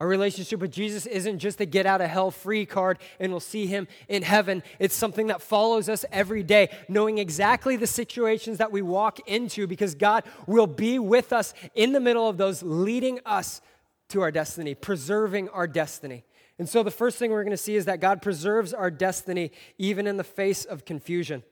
Our 0.00 0.06
relationship 0.06 0.60
with 0.60 0.70
Jesus 0.70 1.06
isn't 1.06 1.38
just 1.38 1.62
a 1.62 1.64
get 1.64 1.86
out 1.86 2.02
of 2.02 2.10
hell 2.10 2.30
free 2.30 2.66
card 2.66 2.98
and 3.18 3.32
we'll 3.32 3.40
see 3.40 3.66
him 3.66 3.88
in 4.06 4.22
heaven. 4.22 4.62
It's 4.78 4.94
something 4.94 5.28
that 5.28 5.40
follows 5.40 5.88
us 5.88 6.04
every 6.12 6.42
day, 6.42 6.68
knowing 6.90 7.16
exactly 7.16 7.76
the 7.76 7.86
situations 7.86 8.58
that 8.58 8.70
we 8.70 8.82
walk 8.82 9.26
into 9.26 9.66
because 9.66 9.94
God 9.94 10.24
will 10.46 10.66
be 10.66 10.98
with 10.98 11.32
us 11.32 11.54
in 11.74 11.92
the 11.92 12.00
middle 12.00 12.28
of 12.28 12.36
those, 12.36 12.62
leading 12.62 13.18
us 13.24 13.62
to 14.12 14.22
our 14.22 14.30
destiny, 14.30 14.74
preserving 14.74 15.48
our 15.50 15.66
destiny. 15.66 16.24
And 16.58 16.68
so 16.68 16.82
the 16.82 16.90
first 16.90 17.18
thing 17.18 17.30
we're 17.30 17.44
going 17.44 17.50
to 17.50 17.56
see 17.56 17.76
is 17.76 17.86
that 17.86 18.00
God 18.00 18.22
preserves 18.22 18.72
our 18.72 18.90
destiny 18.90 19.52
even 19.78 20.06
in 20.06 20.16
the 20.16 20.24
face 20.24 20.64
of 20.64 20.84
confusion. 20.84 21.42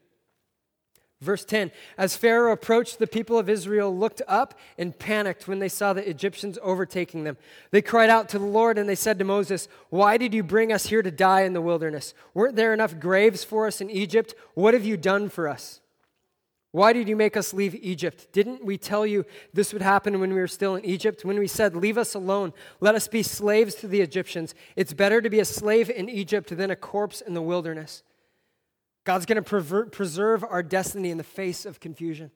Verse 1.20 1.44
10 1.44 1.70
As 1.98 2.16
Pharaoh 2.16 2.52
approached, 2.52 2.98
the 2.98 3.06
people 3.06 3.38
of 3.38 3.48
Israel 3.48 3.94
looked 3.94 4.22
up 4.26 4.58
and 4.78 4.98
panicked 4.98 5.48
when 5.48 5.58
they 5.58 5.68
saw 5.68 5.92
the 5.92 6.08
Egyptians 6.08 6.58
overtaking 6.62 7.24
them. 7.24 7.36
They 7.70 7.82
cried 7.82 8.10
out 8.10 8.28
to 8.30 8.38
the 8.38 8.44
Lord 8.44 8.78
and 8.78 8.88
they 8.88 8.94
said 8.94 9.18
to 9.18 9.24
Moses, 9.24 9.68
Why 9.90 10.16
did 10.16 10.32
you 10.32 10.42
bring 10.42 10.72
us 10.72 10.86
here 10.86 11.02
to 11.02 11.10
die 11.10 11.42
in 11.42 11.52
the 11.52 11.60
wilderness? 11.60 12.14
Weren't 12.32 12.56
there 12.56 12.72
enough 12.72 12.98
graves 12.98 13.44
for 13.44 13.66
us 13.66 13.80
in 13.80 13.90
Egypt? 13.90 14.34
What 14.54 14.74
have 14.74 14.84
you 14.84 14.96
done 14.96 15.28
for 15.28 15.48
us? 15.48 15.80
Why 16.72 16.92
did 16.92 17.08
you 17.08 17.16
make 17.16 17.36
us 17.36 17.52
leave 17.52 17.74
Egypt? 17.74 18.28
Didn't 18.32 18.64
we 18.64 18.78
tell 18.78 19.04
you 19.04 19.24
this 19.52 19.72
would 19.72 19.82
happen 19.82 20.20
when 20.20 20.32
we 20.32 20.38
were 20.38 20.46
still 20.46 20.76
in 20.76 20.84
Egypt? 20.84 21.24
When 21.24 21.38
we 21.38 21.48
said, 21.48 21.74
Leave 21.74 21.98
us 21.98 22.14
alone, 22.14 22.52
let 22.78 22.94
us 22.94 23.08
be 23.08 23.24
slaves 23.24 23.74
to 23.76 23.88
the 23.88 24.00
Egyptians. 24.00 24.54
It's 24.76 24.92
better 24.92 25.20
to 25.20 25.28
be 25.28 25.40
a 25.40 25.44
slave 25.44 25.90
in 25.90 26.08
Egypt 26.08 26.56
than 26.56 26.70
a 26.70 26.76
corpse 26.76 27.20
in 27.20 27.34
the 27.34 27.42
wilderness. 27.42 28.04
God's 29.04 29.26
going 29.26 29.42
to 29.42 29.84
preserve 29.90 30.44
our 30.44 30.62
destiny 30.62 31.10
in 31.10 31.18
the 31.18 31.24
face 31.24 31.66
of 31.66 31.80
confusion. 31.80 32.30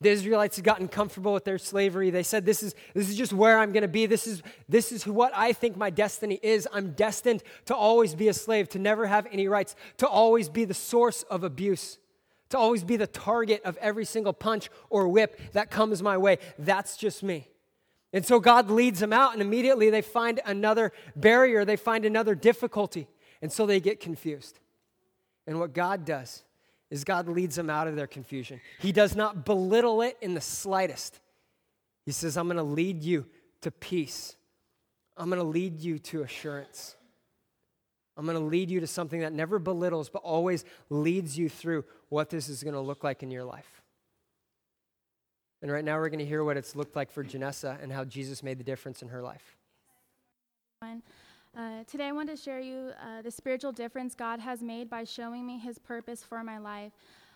The 0.00 0.10
Israelites 0.10 0.56
had 0.56 0.64
gotten 0.64 0.88
comfortable 0.88 1.32
with 1.32 1.44
their 1.44 1.58
slavery. 1.58 2.10
They 2.10 2.22
said, 2.22 2.44
This 2.44 2.62
is, 2.62 2.76
this 2.94 3.08
is 3.08 3.16
just 3.16 3.32
where 3.32 3.58
I'm 3.58 3.72
going 3.72 3.82
to 3.82 3.88
be. 3.88 4.06
This 4.06 4.28
is, 4.28 4.42
this 4.68 4.92
is 4.92 5.04
what 5.04 5.32
I 5.34 5.52
think 5.52 5.76
my 5.76 5.90
destiny 5.90 6.38
is. 6.42 6.68
I'm 6.72 6.92
destined 6.92 7.42
to 7.66 7.74
always 7.74 8.14
be 8.14 8.28
a 8.28 8.34
slave, 8.34 8.68
to 8.70 8.78
never 8.78 9.06
have 9.06 9.26
any 9.32 9.48
rights, 9.48 9.74
to 9.96 10.06
always 10.06 10.48
be 10.48 10.64
the 10.64 10.74
source 10.74 11.24
of 11.24 11.42
abuse 11.42 11.98
to 12.52 12.58
always 12.58 12.84
be 12.84 12.96
the 12.96 13.06
target 13.06 13.60
of 13.64 13.76
every 13.78 14.04
single 14.04 14.32
punch 14.32 14.70
or 14.88 15.08
whip 15.08 15.38
that 15.52 15.70
comes 15.70 16.02
my 16.02 16.16
way. 16.16 16.38
That's 16.58 16.96
just 16.96 17.22
me. 17.22 17.48
And 18.12 18.24
so 18.24 18.40
God 18.40 18.70
leads 18.70 19.00
them 19.00 19.12
out, 19.12 19.32
and 19.32 19.40
immediately 19.40 19.90
they 19.90 20.02
find 20.02 20.40
another 20.44 20.92
barrier, 21.16 21.64
they 21.64 21.76
find 21.76 22.04
another 22.04 22.34
difficulty, 22.34 23.08
and 23.40 23.50
so 23.50 23.64
they 23.64 23.80
get 23.80 24.00
confused. 24.00 24.58
And 25.46 25.58
what 25.58 25.72
God 25.72 26.04
does 26.04 26.44
is 26.90 27.04
God 27.04 27.26
leads 27.26 27.56
them 27.56 27.70
out 27.70 27.88
of 27.88 27.96
their 27.96 28.06
confusion. 28.06 28.60
He 28.80 28.92
does 28.92 29.16
not 29.16 29.46
belittle 29.46 30.02
it 30.02 30.18
in 30.20 30.34
the 30.34 30.42
slightest. 30.42 31.20
He 32.04 32.12
says, 32.12 32.36
I'm 32.36 32.46
going 32.46 32.58
to 32.58 32.62
lead 32.62 33.02
you 33.02 33.26
to 33.62 33.70
peace, 33.70 34.36
I'm 35.16 35.30
going 35.30 35.40
to 35.40 35.46
lead 35.46 35.80
you 35.80 35.98
to 35.98 36.22
assurance. 36.22 36.96
I'm 38.16 38.26
going 38.26 38.38
to 38.38 38.44
lead 38.44 38.70
you 38.70 38.80
to 38.80 38.86
something 38.86 39.20
that 39.20 39.32
never 39.32 39.58
belittles, 39.58 40.10
but 40.10 40.22
always 40.22 40.64
leads 40.90 41.38
you 41.38 41.48
through 41.48 41.84
what 42.10 42.28
this 42.28 42.48
is 42.48 42.62
going 42.62 42.74
to 42.74 42.80
look 42.80 43.02
like 43.02 43.22
in 43.22 43.30
your 43.30 43.44
life. 43.44 43.82
And 45.62 45.70
right 45.70 45.84
now, 45.84 45.98
we're 45.98 46.08
going 46.08 46.18
to 46.18 46.26
hear 46.26 46.44
what 46.44 46.56
it's 46.56 46.74
looked 46.74 46.96
like 46.96 47.10
for 47.10 47.24
Janessa 47.24 47.82
and 47.82 47.92
how 47.92 48.04
Jesus 48.04 48.42
made 48.42 48.58
the 48.58 48.64
difference 48.64 49.00
in 49.00 49.08
her 49.08 49.22
life. 49.22 49.56
Uh, 50.82 51.84
today, 51.86 52.08
I 52.08 52.12
want 52.12 52.28
to 52.30 52.36
share 52.36 52.60
you 52.60 52.90
uh, 53.00 53.22
the 53.22 53.30
spiritual 53.30 53.72
difference 53.72 54.14
God 54.14 54.40
has 54.40 54.62
made 54.62 54.90
by 54.90 55.04
showing 55.04 55.46
me 55.46 55.58
his 55.58 55.78
purpose 55.78 56.24
for 56.24 56.42
my 56.42 56.58
life. 56.58 56.92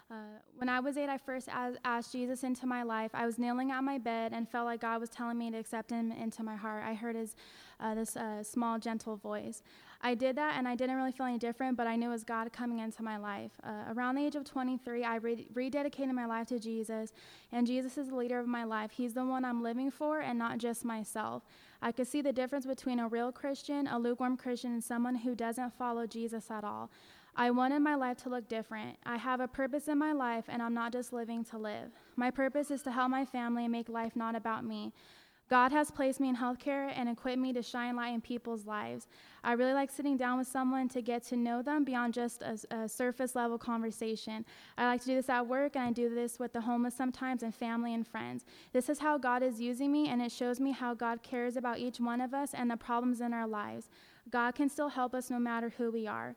Uh, 0.09 0.15
when 0.57 0.69
I 0.69 0.79
was 0.79 0.97
eight, 0.97 1.09
I 1.09 1.19
first 1.19 1.49
asked 1.51 2.13
Jesus 2.13 2.45
into 2.45 2.65
my 2.65 2.85
life. 2.85 3.11
I 3.13 3.27
was 3.27 3.39
kneeling 3.39 3.73
at 3.73 3.83
my 3.83 3.99
bed 3.99 4.33
and 4.33 4.49
felt 4.49 4.65
like 4.67 4.81
God 4.81 5.01
was 5.01 5.11
telling 5.11 5.37
me 5.37 5.51
to 5.51 5.59
accept 5.59 5.91
Him 5.91 6.13
into 6.13 6.45
my 6.45 6.55
heart. 6.55 6.85
I 6.87 6.95
heard 6.95 7.17
His 7.17 7.35
uh, 7.81 7.95
this 7.95 8.17
uh, 8.17 8.43
small, 8.43 8.79
gentle 8.79 9.17
voice. 9.17 9.63
I 10.01 10.15
did 10.15 10.37
that, 10.37 10.55
and 10.57 10.69
I 10.69 10.77
didn't 10.77 10.97
really 10.97 11.13
feel 11.13 11.27
any 11.27 11.39
different, 11.39 11.77
but 11.77 11.87
I 11.87 11.97
knew 11.97 12.09
it 12.09 12.13
was 12.13 12.25
God 12.25 12.53
coming 12.53 12.79
into 12.79 13.03
my 13.03 13.17
life. 13.17 13.53
Uh, 13.65 13.93
around 13.93 14.15
the 14.15 14.25
age 14.25 14.37
of 14.37 14.45
23, 14.45 15.05
I 15.05 15.17
re- 15.17 15.49
rededicated 15.55 16.13
my 16.13 16.27
life 16.27 16.47
to 16.49 16.59
Jesus, 16.59 17.13
and 17.51 17.67
Jesus 17.67 17.99
is 17.99 18.09
the 18.09 18.17
leader 18.17 18.39
of 18.39 18.47
my 18.47 18.65
life. 18.65 18.93
He's 18.93 19.15
the 19.15 19.25
one 19.25 19.45
I'm 19.45 19.63
living 19.63 19.91
for, 19.91 20.21
and 20.21 20.39
not 20.39 20.59
just 20.59 20.85
myself. 20.85 21.43
I 21.83 21.93
could 21.93 22.07
see 22.07 22.23
the 22.23 22.33
difference 22.33 22.67
between 22.67 23.01
a 23.01 23.09
real 23.09 23.33
Christian, 23.33 23.87
a 23.87 23.99
lukewarm 23.99 24.37
Christian, 24.37 24.73
and 24.73 24.85
someone 24.85 25.17
who 25.17 25.35
doesn't 25.35 25.75
follow 25.75 26.07
Jesus 26.07 26.51
at 26.51 26.65
all. 26.65 26.91
I 27.39 27.51
wanted 27.51 27.81
my 27.81 27.95
life 27.97 28.17
to 28.23 28.31
look 28.31 28.49
different. 28.49 28.97
I 29.05 29.19
have 29.19 29.41
a 29.41 29.49
purpose 29.49 29.89
in 29.89 29.99
my 29.99 30.13
life, 30.13 30.45
and 30.49 30.63
I'm 30.63 30.73
not 30.73 30.91
just 30.91 31.13
living 31.13 31.45
to 31.45 31.59
live. 31.59 31.91
My 32.17 32.31
purpose 32.31 32.71
is 32.71 32.81
to 32.83 32.91
help 32.91 33.11
my 33.11 33.27
family 33.27 33.65
and 33.65 33.73
make 33.73 33.91
life 33.91 34.17
not 34.17 34.35
about 34.35 34.65
me. 34.65 34.93
God 35.49 35.71
has 35.71 35.91
placed 35.91 36.19
me 36.19 36.31
in 36.31 36.37
healthcare 36.37 36.91
and 36.97 37.09
equipped 37.09 37.39
me 37.39 37.53
to 37.53 37.63
shine 37.63 37.95
light 37.95 38.15
in 38.15 38.21
people's 38.21 38.67
lives. 38.67 39.07
I 39.45 39.53
really 39.53 39.75
like 39.75 39.93
sitting 39.93 40.17
down 40.17 40.39
with 40.39 40.49
someone 40.49 40.89
to 40.89 41.03
get 41.03 41.23
to 41.25 41.37
know 41.37 41.63
them 41.63 41.85
beyond 41.85 42.15
just 42.15 42.43
a, 42.43 42.59
a, 42.75 42.89
surface 42.89 43.37
level 43.37 43.57
conversation. 43.57 44.45
I 44.77 44.87
like 44.87 45.03
to 45.03 45.07
do 45.07 45.15
this 45.15 45.29
at 45.29 45.47
work, 45.47 45.77
and 45.77 45.85
I 45.85 45.93
do 45.93 46.13
this 46.13 46.39
with 46.41 46.55
the 46.55 46.63
homeless 46.63 46.97
sometimes, 46.97 47.43
and 47.43 47.55
family 47.55 47.95
and 47.95 48.05
friends. 48.05 48.47
This 48.73 48.89
is 48.89 48.99
how 48.99 49.19
God 49.19 49.43
is 49.43 49.61
using 49.61 49.93
me, 49.93 50.09
and 50.09 50.23
it 50.23 50.33
shows 50.33 50.59
me 50.59 50.73
how 50.73 50.95
God 50.95 51.23
cares 51.23 51.57
about 51.57 51.79
each 51.79 52.01
one 52.01 52.23
of 52.23 52.33
us 52.33 52.55
and 52.55 52.71
the 52.71 52.77
problems 52.77 53.21
in 53.21 53.35
our 53.35 53.47
lives. 53.47 53.89
God 54.31 54.55
can 54.55 54.69
still 54.69 54.89
help 54.89 55.15
us 55.15 55.31
no 55.31 55.39
matter 55.39 55.73
who 55.77 55.93
we 55.93 56.09
are. 56.09 56.35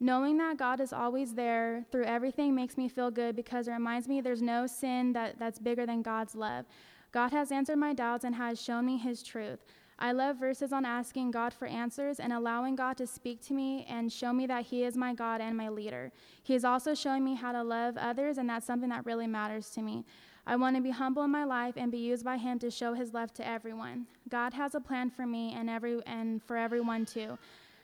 Knowing 0.00 0.38
that 0.38 0.56
God 0.56 0.80
is 0.80 0.92
always 0.92 1.34
there 1.34 1.84
through 1.92 2.04
everything 2.04 2.54
makes 2.54 2.78
me 2.78 2.88
feel 2.88 3.10
good 3.10 3.36
because 3.36 3.68
it 3.68 3.72
reminds 3.72 4.08
me 4.08 4.20
there's 4.20 4.40
no 4.40 4.66
sin 4.66 5.12
that, 5.12 5.38
that's 5.38 5.58
bigger 5.58 5.84
than 5.84 6.00
God's 6.00 6.34
love. 6.34 6.64
God 7.12 7.32
has 7.32 7.52
answered 7.52 7.76
my 7.76 7.92
doubts 7.92 8.24
and 8.24 8.34
has 8.34 8.60
shown 8.60 8.86
me 8.86 8.96
his 8.96 9.22
truth. 9.22 9.60
I 10.02 10.12
love 10.12 10.38
verses 10.38 10.72
on 10.72 10.86
asking 10.86 11.32
God 11.32 11.52
for 11.52 11.66
answers 11.66 12.20
and 12.20 12.32
allowing 12.32 12.74
God 12.74 12.96
to 12.96 13.06
speak 13.06 13.42
to 13.42 13.52
me 13.52 13.84
and 13.86 14.10
show 14.10 14.32
me 14.32 14.46
that 14.46 14.64
He 14.64 14.84
is 14.84 14.96
my 14.96 15.12
God 15.12 15.42
and 15.42 15.54
my 15.54 15.68
leader. 15.68 16.10
He 16.42 16.54
is 16.54 16.64
also 16.64 16.94
showing 16.94 17.22
me 17.22 17.34
how 17.34 17.52
to 17.52 17.62
love 17.62 17.98
others, 17.98 18.38
and 18.38 18.48
that's 18.48 18.66
something 18.66 18.88
that 18.88 19.04
really 19.04 19.26
matters 19.26 19.68
to 19.70 19.82
me. 19.82 20.06
I 20.46 20.56
want 20.56 20.74
to 20.76 20.82
be 20.82 20.90
humble 20.90 21.22
in 21.24 21.30
my 21.30 21.44
life 21.44 21.74
and 21.76 21.92
be 21.92 21.98
used 21.98 22.24
by 22.24 22.38
Him 22.38 22.58
to 22.60 22.70
show 22.70 22.94
His 22.94 23.12
love 23.12 23.34
to 23.34 23.46
everyone. 23.46 24.06
God 24.30 24.54
has 24.54 24.74
a 24.74 24.80
plan 24.80 25.10
for 25.10 25.26
me 25.26 25.54
and 25.54 25.68
every 25.68 26.00
and 26.06 26.42
for 26.42 26.56
everyone 26.56 27.04
too. 27.04 27.36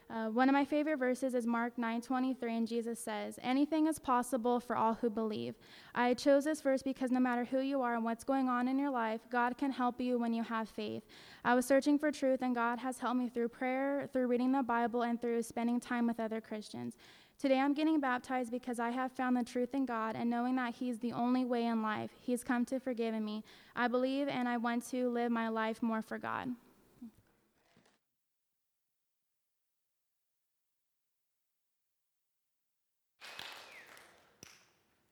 Uh, 0.09 0.29
one 0.29 0.49
of 0.49 0.53
my 0.53 0.65
favorite 0.65 0.99
verses 0.99 1.35
is 1.35 1.47
Mark 1.47 1.77
9:23, 1.77 2.57
and 2.57 2.69
Jesus 2.69 3.01
says, 3.01 3.41
"Anything 3.43 3.89
is 3.89 3.99
possible 3.99 4.61
for 4.61 4.77
all 4.77 4.95
who 4.95 5.11
believe." 5.11 5.57
I 5.97 6.15
chose 6.15 6.45
this 6.45 6.61
verse 6.61 6.83
because 6.83 7.11
no 7.11 7.19
matter 7.19 7.45
who 7.45 7.59
you 7.59 7.83
are 7.83 7.97
and 7.97 8.05
what's 8.05 8.23
going 8.23 8.49
on 8.49 8.69
in 8.69 8.79
your 8.79 8.91
life, 8.91 9.29
God 9.31 9.59
can 9.59 9.73
help 9.73 10.01
you 10.01 10.17
when 10.17 10.33
you 10.33 10.45
have 10.45 10.69
faith. 10.69 11.05
I 11.45 11.55
was 11.57 11.67
searching 11.67 11.99
for 11.99 12.13
truth, 12.13 12.43
and 12.43 12.55
God 12.55 12.79
has 12.79 13.01
helped 13.01 13.19
me 13.19 13.29
through 13.29 13.49
prayer, 13.49 14.09
through 14.13 14.29
reading 14.29 14.53
the 14.53 14.63
Bible, 14.63 15.03
and 15.03 15.21
through 15.21 15.43
spending 15.43 15.81
time 15.81 16.07
with 16.07 16.21
other 16.21 16.41
Christians. 16.41 16.97
Today 17.39 17.59
I'm 17.59 17.75
getting 17.75 18.01
baptized 18.01 18.51
because 18.51 18.79
I 18.79 18.91
have 18.91 19.13
found 19.13 19.37
the 19.37 19.45
truth 19.45 19.75
in 19.75 19.85
God 19.87 20.17
and 20.17 20.31
knowing 20.31 20.55
that 20.57 20.77
He's 20.77 20.99
the 21.01 21.13
only 21.13 21.45
way 21.45 21.67
in 21.67 21.83
life. 21.83 22.13
He's 22.21 22.45
come 22.45 22.65
to 22.67 22.79
forgive 22.79 23.15
me. 23.21 23.43
I 23.75 23.89
believe 23.89 24.29
and 24.29 24.49
I 24.49 24.57
want 24.57 24.89
to 24.91 25.11
live 25.11 25.33
my 25.33 25.49
life 25.49 25.83
more 25.83 26.01
for 26.01 26.17
God. 26.17 26.55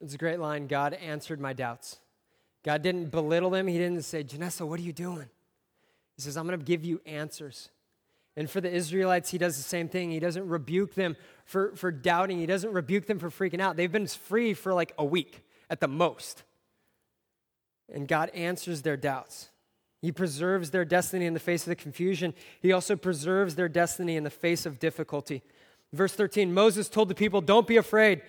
It's 0.05 0.13
a 0.13 0.19
great 0.19 0.39
line. 0.39 0.67
God 0.67 0.93
answered 0.93 1.39
my 1.39 1.53
doubts. 1.53 1.97
God 2.63 2.83
didn't 2.83 3.09
belittle 3.09 3.49
them. 3.49 3.65
He 3.65 3.79
didn't 3.79 4.03
say, 4.03 4.23
Janessa, 4.23 4.67
what 4.67 4.79
are 4.79 4.83
you 4.83 4.93
doing? 4.93 5.27
He 6.15 6.21
says, 6.21 6.37
I'm 6.37 6.45
going 6.45 6.59
to 6.59 6.63
give 6.63 6.85
you 6.85 7.01
answers. 7.07 7.69
And 8.37 8.47
for 8.47 8.61
the 8.61 8.71
Israelites, 8.71 9.31
he 9.31 9.39
does 9.39 9.57
the 9.57 9.63
same 9.63 9.89
thing. 9.89 10.11
He 10.11 10.19
doesn't 10.19 10.47
rebuke 10.47 10.93
them 10.93 11.17
for, 11.45 11.75
for 11.75 11.91
doubting, 11.91 12.37
he 12.37 12.45
doesn't 12.45 12.71
rebuke 12.71 13.07
them 13.07 13.17
for 13.17 13.31
freaking 13.31 13.59
out. 13.59 13.77
They've 13.77 13.91
been 13.91 14.05
free 14.05 14.53
for 14.53 14.75
like 14.75 14.93
a 14.99 15.03
week 15.03 15.43
at 15.71 15.79
the 15.79 15.87
most. 15.87 16.43
And 17.91 18.07
God 18.07 18.29
answers 18.35 18.83
their 18.83 18.97
doubts. 18.97 19.49
He 20.03 20.11
preserves 20.11 20.69
their 20.69 20.85
destiny 20.85 21.25
in 21.25 21.33
the 21.33 21.39
face 21.39 21.63
of 21.63 21.69
the 21.69 21.75
confusion. 21.75 22.35
He 22.61 22.71
also 22.71 22.95
preserves 22.95 23.55
their 23.55 23.69
destiny 23.69 24.17
in 24.17 24.23
the 24.23 24.29
face 24.29 24.67
of 24.67 24.79
difficulty. 24.79 25.41
Verse 25.93 26.13
13 26.13 26.53
Moses 26.53 26.89
told 26.89 27.09
the 27.09 27.15
people, 27.15 27.41
Don't 27.41 27.65
be 27.65 27.77
afraid. 27.77 28.21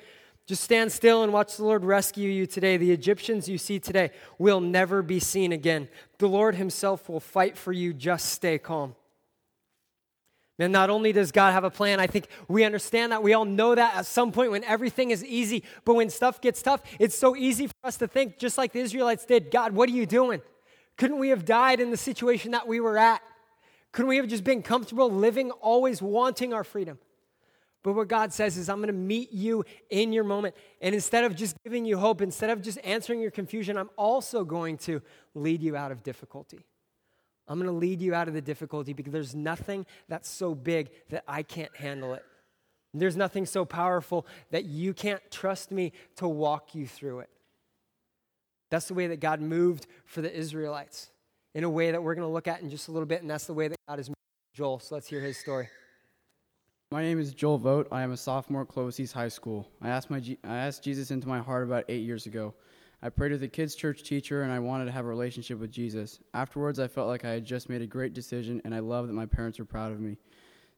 Just 0.47 0.63
stand 0.63 0.93
still 0.93 1.25
and 1.25 1.33
watch 1.33 1.57
the 1.57 1.65
Lord 1.65 1.85
rescue 1.85 2.31
you 2.31 2.47
today. 2.47 2.77
The 2.77 2.93
Egyptians 2.93 3.49
you 3.49 3.59
see 3.59 3.81
today 3.81 4.13
will 4.39 4.61
never 4.61 5.03
be 5.03 5.19
seen 5.19 5.51
again. 5.53 5.89
The 6.19 6.29
Lord 6.29 6.55
Himself 6.55 7.09
will 7.09 7.21
fight 7.21 7.59
for 7.59 7.73
you. 7.73 7.93
Just 7.93 8.27
stay 8.27 8.57
calm. 8.59 8.95
And 10.59 10.73
not 10.73 10.89
only 10.89 11.13
does 11.13 11.33
God 11.33 11.53
have 11.53 11.65
a 11.65 11.71
plan, 11.71 12.01
I 12.01 12.07
think 12.07 12.29
we 12.49 12.65
understand 12.65 13.13
that. 13.13 13.23
We 13.23 13.35
all 13.35 13.45
know 13.45 13.75
that 13.75 13.95
at 13.97 14.07
some 14.07 14.33
point 14.33 14.53
when 14.53 14.65
everything 14.65 15.11
is 15.11 15.23
easy, 15.25 15.65
but 15.85 15.95
when 15.95 16.09
stuff 16.09 16.41
gets 16.41 16.63
tough, 16.63 16.81
it's 16.99 17.19
so 17.19 17.37
easy 17.37 17.67
for 17.67 17.75
us 17.85 17.99
to 17.99 18.09
think, 18.09 18.39
just 18.39 18.57
like 18.57 18.73
the 18.73 18.81
Israelites 18.81 19.27
did 19.27 19.51
God, 19.51 19.73
what 19.73 19.89
are 19.89 19.93
you 19.93 20.07
doing? 20.07 20.41
Couldn't 20.97 21.19
we 21.19 21.29
have 21.29 21.45
died 21.45 21.81
in 21.81 21.91
the 21.91 21.97
situation 21.97 22.53
that 22.53 22.67
we 22.67 22.81
were 22.81 22.97
at? 22.97 23.21
Couldn't 23.93 24.09
we 24.09 24.17
have 24.17 24.29
just 24.29 24.45
been 24.45 24.63
comfortable 24.63 25.11
living, 25.11 25.51
always 25.51 26.01
wanting 26.01 26.55
our 26.55 26.65
freedom? 26.65 26.99
But 27.83 27.93
what 27.93 28.09
God 28.09 28.33
says 28.33 28.57
is, 28.57 28.69
I'm 28.69 28.79
going 28.79 28.89
to 28.89 28.93
meet 28.93 29.33
you 29.33 29.65
in 29.91 30.13
your 30.13 30.25
moment. 30.25 30.57
And 30.81 30.95
instead 30.95 31.25
of 31.25 31.37
just 31.37 31.57
giving 31.63 31.85
you 31.85 31.99
hope, 31.99 32.21
instead 32.21 32.51
of 32.51 32.61
just 32.61 32.79
answering 32.83 33.21
your 33.21 33.31
confusion, 33.31 33.77
I'm 33.77 33.91
also 33.97 34.45
going 34.45 34.79
to 34.79 35.03
lead 35.35 35.63
you 35.63 35.77
out 35.77 35.93
of 35.93 36.03
difficulty. 36.03 36.65
I'm 37.49 37.61
going 37.61 37.71
to 37.71 37.77
lead 37.77 38.03
you 38.03 38.13
out 38.13 38.27
of 38.27 38.35
the 38.35 38.41
difficulty 38.41 38.93
because 38.93 39.13
there's 39.13 39.35
nothing 39.35 39.87
that's 40.09 40.29
so 40.29 40.55
big 40.55 40.91
that 41.11 41.23
I 41.29 41.45
can't 41.45 41.75
handle 41.77 42.15
it. 42.15 42.25
There's 42.93 43.17
nothing 43.17 43.47
so 43.47 43.65
powerful 43.65 44.27
that 44.51 44.65
you 44.65 44.95
can't 44.95 45.21
trust 45.31 45.71
me 45.71 45.93
to 46.17 46.27
walk 46.27 46.75
you 46.75 46.87
through 46.87 47.21
it. 47.21 47.31
That's 48.71 48.89
the 48.89 48.95
way 48.95 49.07
that 49.09 49.21
God 49.21 49.41
moved 49.41 49.87
for 50.07 50.23
the 50.23 50.35
Israelites 50.35 51.11
in 51.55 51.63
a 51.63 51.71
way 51.71 51.91
that 51.91 52.03
we're 52.03 52.15
going 52.15 52.27
to 52.27 52.33
look 52.33 52.49
at 52.49 52.63
in 52.63 52.71
just 52.71 52.89
a 52.89 52.91
little 52.91 53.07
bit, 53.07 53.23
and 53.23 53.31
that's 53.31 53.47
the 53.47 53.55
way 53.55 53.69
that 53.69 53.79
God 53.89 54.01
is 54.01 54.11
Joel. 54.55 54.81
So 54.81 54.95
let's 54.95 55.07
hear 55.07 55.21
his 55.21 55.37
story. 55.37 55.69
My 56.93 57.03
name 57.03 57.19
is 57.19 57.35
Joel 57.35 57.59
Vogt. 57.59 57.89
I 57.91 58.03
am 58.03 58.13
a 58.13 58.17
sophomore 58.17 58.63
at 58.63 58.69
Clovis 58.69 59.01
East 59.01 59.13
High 59.13 59.27
School. 59.27 59.69
I 59.83 59.89
asked, 59.89 60.09
my, 60.09 60.23
I 60.45 60.57
asked 60.59 60.85
Jesus 60.85 61.11
into 61.11 61.27
my 61.27 61.41
heart 61.41 61.65
about 61.65 61.85
eight 61.89 62.05
years 62.05 62.27
ago. 62.27 62.55
I 63.03 63.09
prayed 63.09 63.33
with 63.33 63.43
a 63.43 63.49
kids' 63.49 63.75
church 63.75 64.05
teacher, 64.05 64.43
and 64.43 64.53
I 64.53 64.61
wanted 64.61 64.85
to 64.85 64.93
have 64.93 65.05
a 65.05 65.09
relationship 65.09 65.59
with 65.59 65.73
Jesus. 65.73 66.21
Afterwards, 66.33 66.79
I 66.79 66.87
felt 66.87 67.09
like 67.09 67.25
I 67.25 67.31
had 67.31 67.45
just 67.45 67.69
made 67.69 67.83
a 67.83 67.89
great 67.89 68.15
decision, 68.15 68.63
and 68.65 68.73
I 68.73 68.79
love 68.79 69.09
that 69.09 69.15
my 69.15 69.27
parents 69.27 69.59
were 69.59 69.65
proud 69.65 69.91
of 69.91 69.99
me. 69.99 70.17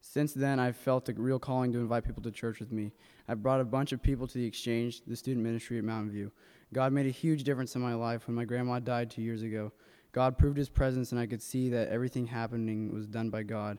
Since 0.01 0.33
then, 0.33 0.59
I've 0.59 0.79
felt 0.79 1.11
a 1.11 1.13
real 1.13 1.39
calling 1.39 1.75
to 1.75 1.79
invite 1.79 2.07
people 2.07 2.23
to 2.23 2.31
church 2.31 2.59
with 2.59 2.73
me. 2.73 2.91
I've 3.29 3.43
brought 3.43 3.61
a 3.61 3.65
bunch 3.65 3.93
of 3.93 4.03
people 4.03 4.27
to 4.29 4.39
the 4.39 4.47
exchange, 4.47 5.03
the 5.07 5.15
student 5.15 5.45
ministry 5.45 5.77
at 5.77 5.85
Mountain 5.85 6.13
View. 6.13 6.33
God 6.73 6.91
made 6.95 7.05
a 7.05 7.11
huge 7.11 7.45
difference 7.45 7.75
in 7.75 7.83
my 7.83 7.93
life 7.93 8.27
when 8.27 8.35
my 8.35 8.47
grandma 8.47 8.79
died 8.79 9.11
two 9.11 9.21
years 9.21 9.43
ago. 9.43 9.73
God 10.13 10.39
proved 10.39 10.57
his 10.57 10.71
presence, 10.71 11.13
and 11.13 11.21
I 11.21 11.27
could 11.27 11.43
see 11.43 11.69
that 11.69 11.89
everything 11.89 12.29
happening 12.29 12.95
was 12.95 13.07
done 13.07 13.29
by 13.29 13.43
God 13.43 13.77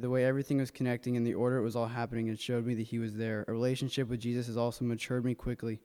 the 0.00 0.10
way 0.10 0.24
everything 0.24 0.58
was 0.58 0.70
connecting 0.70 1.16
and 1.16 1.26
the 1.26 1.34
order 1.34 1.58
it 1.58 1.62
was 1.62 1.76
all 1.76 1.86
happening 1.86 2.28
and 2.28 2.38
showed 2.38 2.66
me 2.66 2.74
that 2.74 2.86
he 2.86 2.98
was 2.98 3.14
there. 3.14 3.44
A 3.48 3.52
relationship 3.52 4.08
with 4.08 4.20
Jesus 4.20 4.46
has 4.46 4.56
also 4.56 4.84
matured 4.84 5.24
me 5.24 5.34
quickly. 5.34 5.80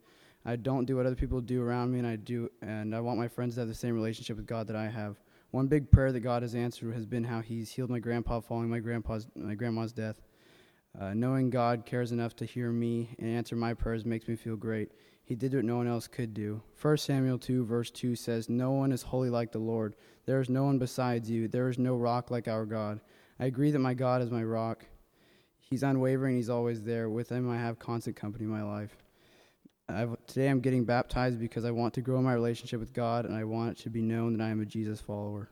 I 0.45 0.55
don't 0.55 0.85
do 0.85 0.95
what 0.95 1.05
other 1.05 1.15
people 1.15 1.41
do 1.41 1.61
around 1.61 1.91
me 1.91 1.99
and 1.99 2.07
I 2.07 2.15
do 2.15 2.49
and 2.61 2.95
I 2.95 2.99
want 3.01 3.19
my 3.19 3.27
friends 3.27 3.55
to 3.55 3.61
have 3.61 3.67
the 3.67 3.75
same 3.75 3.93
relationship 3.93 4.37
with 4.37 4.45
God 4.45 4.67
that 4.67 4.75
I 4.75 4.87
have. 4.87 5.17
One 5.51 5.67
big 5.67 5.91
prayer 5.91 6.11
that 6.11 6.19
God 6.19 6.41
has 6.41 6.55
answered 6.55 6.93
has 6.93 7.05
been 7.05 7.23
how 7.23 7.41
he's 7.41 7.71
healed 7.71 7.89
my 7.89 7.99
grandpa 7.99 8.39
following 8.39 8.69
my 8.69 8.79
grandpa's 8.79 9.27
my 9.35 9.55
grandma's 9.55 9.93
death. 9.93 10.21
Uh, 10.99 11.13
knowing 11.13 11.49
God 11.49 11.85
cares 11.85 12.11
enough 12.11 12.35
to 12.37 12.45
hear 12.45 12.71
me 12.71 13.15
and 13.19 13.29
answer 13.29 13.55
my 13.55 13.73
prayers 13.73 14.05
makes 14.05 14.27
me 14.27 14.35
feel 14.35 14.55
great. 14.55 14.91
He 15.25 15.35
did 15.35 15.53
what 15.53 15.65
no 15.65 15.77
one 15.77 15.87
else 15.87 16.07
could 16.07 16.33
do. 16.33 16.61
1 16.79 16.97
Samuel 16.97 17.39
2, 17.39 17.65
verse 17.65 17.89
2 17.89 18.15
says, 18.15 18.47
No 18.47 18.71
one 18.71 18.91
is 18.91 19.01
holy 19.01 19.29
like 19.29 19.51
the 19.51 19.59
Lord. 19.59 19.95
There 20.25 20.39
is 20.39 20.49
no 20.49 20.63
one 20.63 20.77
besides 20.77 21.29
you. 21.29 21.47
There 21.47 21.67
is 21.67 21.79
no 21.79 21.95
rock 21.95 22.29
like 22.29 22.47
our 22.47 22.65
God. 22.65 23.01
I 23.39 23.45
agree 23.45 23.71
that 23.71 23.79
my 23.79 23.93
God 23.93 24.21
is 24.21 24.31
my 24.31 24.43
rock. 24.43 24.85
He's 25.59 25.83
unwavering, 25.83 26.37
He's 26.37 26.49
always 26.49 26.83
there. 26.83 27.09
With 27.09 27.29
Him, 27.29 27.49
I 27.49 27.57
have 27.57 27.79
constant 27.79 28.15
company 28.15 28.45
in 28.45 28.51
my 28.51 28.63
life. 28.63 28.95
I've, 29.89 30.15
today, 30.25 30.47
I'm 30.47 30.61
getting 30.61 30.85
baptized 30.85 31.39
because 31.39 31.65
I 31.65 31.71
want 31.71 31.93
to 31.95 32.01
grow 32.01 32.21
my 32.21 32.33
relationship 32.33 32.79
with 32.79 32.93
God 32.93 33.25
and 33.25 33.35
I 33.35 33.43
want 33.43 33.77
it 33.77 33.83
to 33.83 33.89
be 33.89 34.01
known 34.01 34.37
that 34.37 34.43
I 34.43 34.49
am 34.49 34.61
a 34.61 34.65
Jesus 34.65 35.01
follower. 35.01 35.49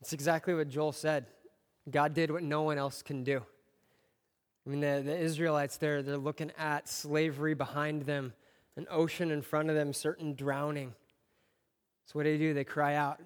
It's 0.00 0.12
exactly 0.12 0.54
what 0.54 0.68
Joel 0.68 0.92
said. 0.92 1.26
God 1.90 2.14
did 2.14 2.30
what 2.30 2.42
no 2.42 2.62
one 2.62 2.78
else 2.78 3.02
can 3.02 3.24
do. 3.24 3.42
I 4.66 4.70
mean, 4.70 4.80
the, 4.80 5.02
the 5.04 5.18
Israelites, 5.18 5.78
they're, 5.78 6.02
they're 6.02 6.16
looking 6.16 6.52
at 6.58 6.88
slavery 6.88 7.54
behind 7.54 8.02
them 8.02 8.34
an 8.76 8.86
ocean 8.90 9.30
in 9.30 9.42
front 9.42 9.70
of 9.70 9.76
them, 9.76 9.92
certain 9.92 10.34
drowning. 10.34 10.94
So 12.06 12.12
what 12.14 12.24
do 12.24 12.32
they 12.32 12.38
do? 12.38 12.54
They 12.54 12.64
cry 12.64 12.94
out. 12.94 13.20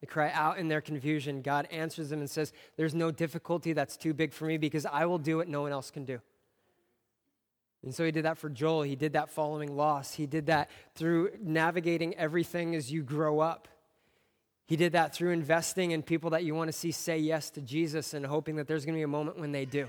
They 0.00 0.06
cry 0.06 0.30
out 0.32 0.58
in 0.58 0.68
their 0.68 0.80
confusion. 0.80 1.42
God 1.42 1.68
answers 1.70 2.08
them 2.08 2.20
and 2.20 2.30
says, 2.30 2.52
There's 2.76 2.94
no 2.94 3.10
difficulty 3.10 3.72
that's 3.72 3.96
too 3.96 4.14
big 4.14 4.32
for 4.32 4.46
me 4.46 4.56
because 4.56 4.86
I 4.86 5.06
will 5.06 5.18
do 5.18 5.36
what 5.36 5.48
no 5.48 5.62
one 5.62 5.72
else 5.72 5.90
can 5.90 6.04
do. 6.04 6.20
And 7.82 7.94
so 7.94 8.04
he 8.04 8.10
did 8.10 8.24
that 8.24 8.38
for 8.38 8.50
Joel. 8.50 8.82
He 8.82 8.96
did 8.96 9.14
that 9.14 9.30
following 9.30 9.74
loss. 9.74 10.14
He 10.14 10.26
did 10.26 10.46
that 10.46 10.70
through 10.94 11.30
navigating 11.42 12.14
everything 12.14 12.74
as 12.74 12.92
you 12.92 13.02
grow 13.02 13.40
up. 13.40 13.68
He 14.66 14.76
did 14.76 14.92
that 14.92 15.14
through 15.14 15.32
investing 15.32 15.90
in 15.90 16.02
people 16.02 16.30
that 16.30 16.44
you 16.44 16.54
want 16.54 16.68
to 16.68 16.72
see 16.72 16.92
say 16.92 17.18
yes 17.18 17.50
to 17.50 17.60
Jesus 17.60 18.14
and 18.14 18.24
hoping 18.24 18.56
that 18.56 18.68
there's 18.68 18.84
going 18.84 18.94
to 18.94 18.98
be 18.98 19.02
a 19.02 19.08
moment 19.08 19.38
when 19.38 19.50
they 19.50 19.64
do. 19.64 19.88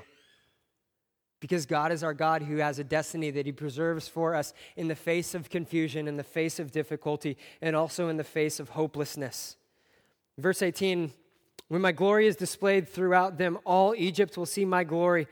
Because 1.41 1.65
God 1.65 1.91
is 1.91 2.03
our 2.03 2.13
God 2.13 2.43
who 2.43 2.57
has 2.57 2.79
a 2.79 2.83
destiny 2.83 3.31
that 3.31 3.45
He 3.45 3.51
preserves 3.51 4.07
for 4.07 4.33
us 4.33 4.53
in 4.77 4.87
the 4.87 4.95
face 4.95 5.35
of 5.35 5.49
confusion, 5.49 6.07
in 6.07 6.15
the 6.15 6.23
face 6.23 6.59
of 6.59 6.71
difficulty, 6.71 7.35
and 7.61 7.75
also 7.75 8.07
in 8.07 8.15
the 8.15 8.23
face 8.23 8.59
of 8.59 8.69
hopelessness. 8.69 9.57
Verse 10.37 10.61
18 10.61 11.11
When 11.67 11.81
my 11.81 11.91
glory 11.91 12.27
is 12.27 12.35
displayed 12.35 12.87
throughout 12.87 13.37
them, 13.37 13.57
all 13.65 13.93
Egypt 13.97 14.37
will 14.37 14.45
see 14.45 14.63
my 14.63 14.85
glory 14.85 15.27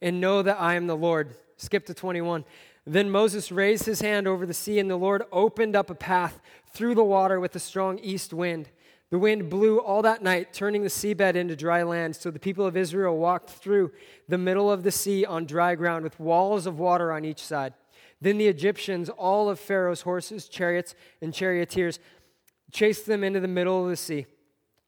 and 0.00 0.20
know 0.20 0.42
that 0.42 0.60
I 0.60 0.74
am 0.74 0.86
the 0.86 0.96
Lord. 0.96 1.34
Skip 1.56 1.86
to 1.86 1.94
21. 1.94 2.44
Then 2.86 3.10
Moses 3.10 3.50
raised 3.50 3.86
his 3.86 4.02
hand 4.02 4.28
over 4.28 4.44
the 4.44 4.52
sea, 4.52 4.78
and 4.78 4.90
the 4.90 4.96
Lord 4.96 5.22
opened 5.32 5.74
up 5.74 5.88
a 5.88 5.94
path 5.94 6.40
through 6.74 6.94
the 6.94 7.04
water 7.04 7.40
with 7.40 7.56
a 7.56 7.60
strong 7.60 7.98
east 8.00 8.34
wind. 8.34 8.68
The 9.14 9.20
wind 9.20 9.48
blew 9.48 9.78
all 9.78 10.02
that 10.02 10.24
night, 10.24 10.52
turning 10.52 10.82
the 10.82 10.88
seabed 10.88 11.36
into 11.36 11.54
dry 11.54 11.84
land. 11.84 12.16
So 12.16 12.32
the 12.32 12.40
people 12.40 12.66
of 12.66 12.76
Israel 12.76 13.16
walked 13.16 13.48
through 13.48 13.92
the 14.28 14.38
middle 14.38 14.68
of 14.68 14.82
the 14.82 14.90
sea 14.90 15.24
on 15.24 15.46
dry 15.46 15.76
ground 15.76 16.02
with 16.02 16.18
walls 16.18 16.66
of 16.66 16.80
water 16.80 17.12
on 17.12 17.24
each 17.24 17.38
side. 17.38 17.74
Then 18.20 18.38
the 18.38 18.48
Egyptians, 18.48 19.08
all 19.08 19.48
of 19.48 19.60
Pharaoh's 19.60 20.00
horses, 20.00 20.48
chariots, 20.48 20.96
and 21.22 21.32
charioteers, 21.32 22.00
chased 22.72 23.06
them 23.06 23.22
into 23.22 23.38
the 23.38 23.46
middle 23.46 23.84
of 23.84 23.88
the 23.88 23.96
sea. 23.96 24.26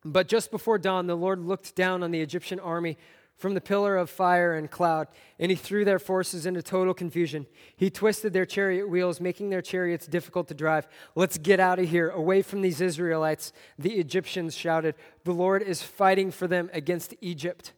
But 0.05 0.27
just 0.27 0.51
before 0.51 0.79
dawn, 0.79 1.07
the 1.07 1.17
Lord 1.17 1.39
looked 1.39 1.77
down 1.77 2.03
on 2.03 2.11
the 2.11 2.21
Egyptian 2.21 2.59
army 2.59 2.99
from 3.37 3.53
the 3.53 3.61
pillar 3.61 3.97
of 3.97 4.09
fire 4.09 4.55
and 4.55 4.71
cloud, 4.71 5.09
and 5.39 5.51
he 5.51 5.57
threw 5.57 5.85
their 5.85 5.99
forces 5.99 6.47
into 6.47 6.63
total 6.63 6.95
confusion. 6.95 7.47
He 7.77 7.91
twisted 7.91 8.33
their 8.33 8.47
chariot 8.47 8.89
wheels, 8.89 9.21
making 9.21 9.51
their 9.51 9.61
chariots 9.61 10.07
difficult 10.07 10.49
to 10.49 10.55
drive. 10.55 10.89
Let's 11.15 11.37
get 11.37 11.61
out 11.61 11.79
of 11.79 11.89
here, 11.89 12.09
away 12.09 12.41
from 12.41 12.63
these 12.63 12.81
Israelites. 12.81 13.53
The 13.79 13.95
Egyptians 13.95 14.57
shouted, 14.57 14.95
The 15.25 15.35
Lord 15.35 15.63
is 15.63 15.83
fighting 15.83 16.31
for 16.31 16.47
them 16.47 16.71
against 16.73 17.15
Egypt. 17.21 17.75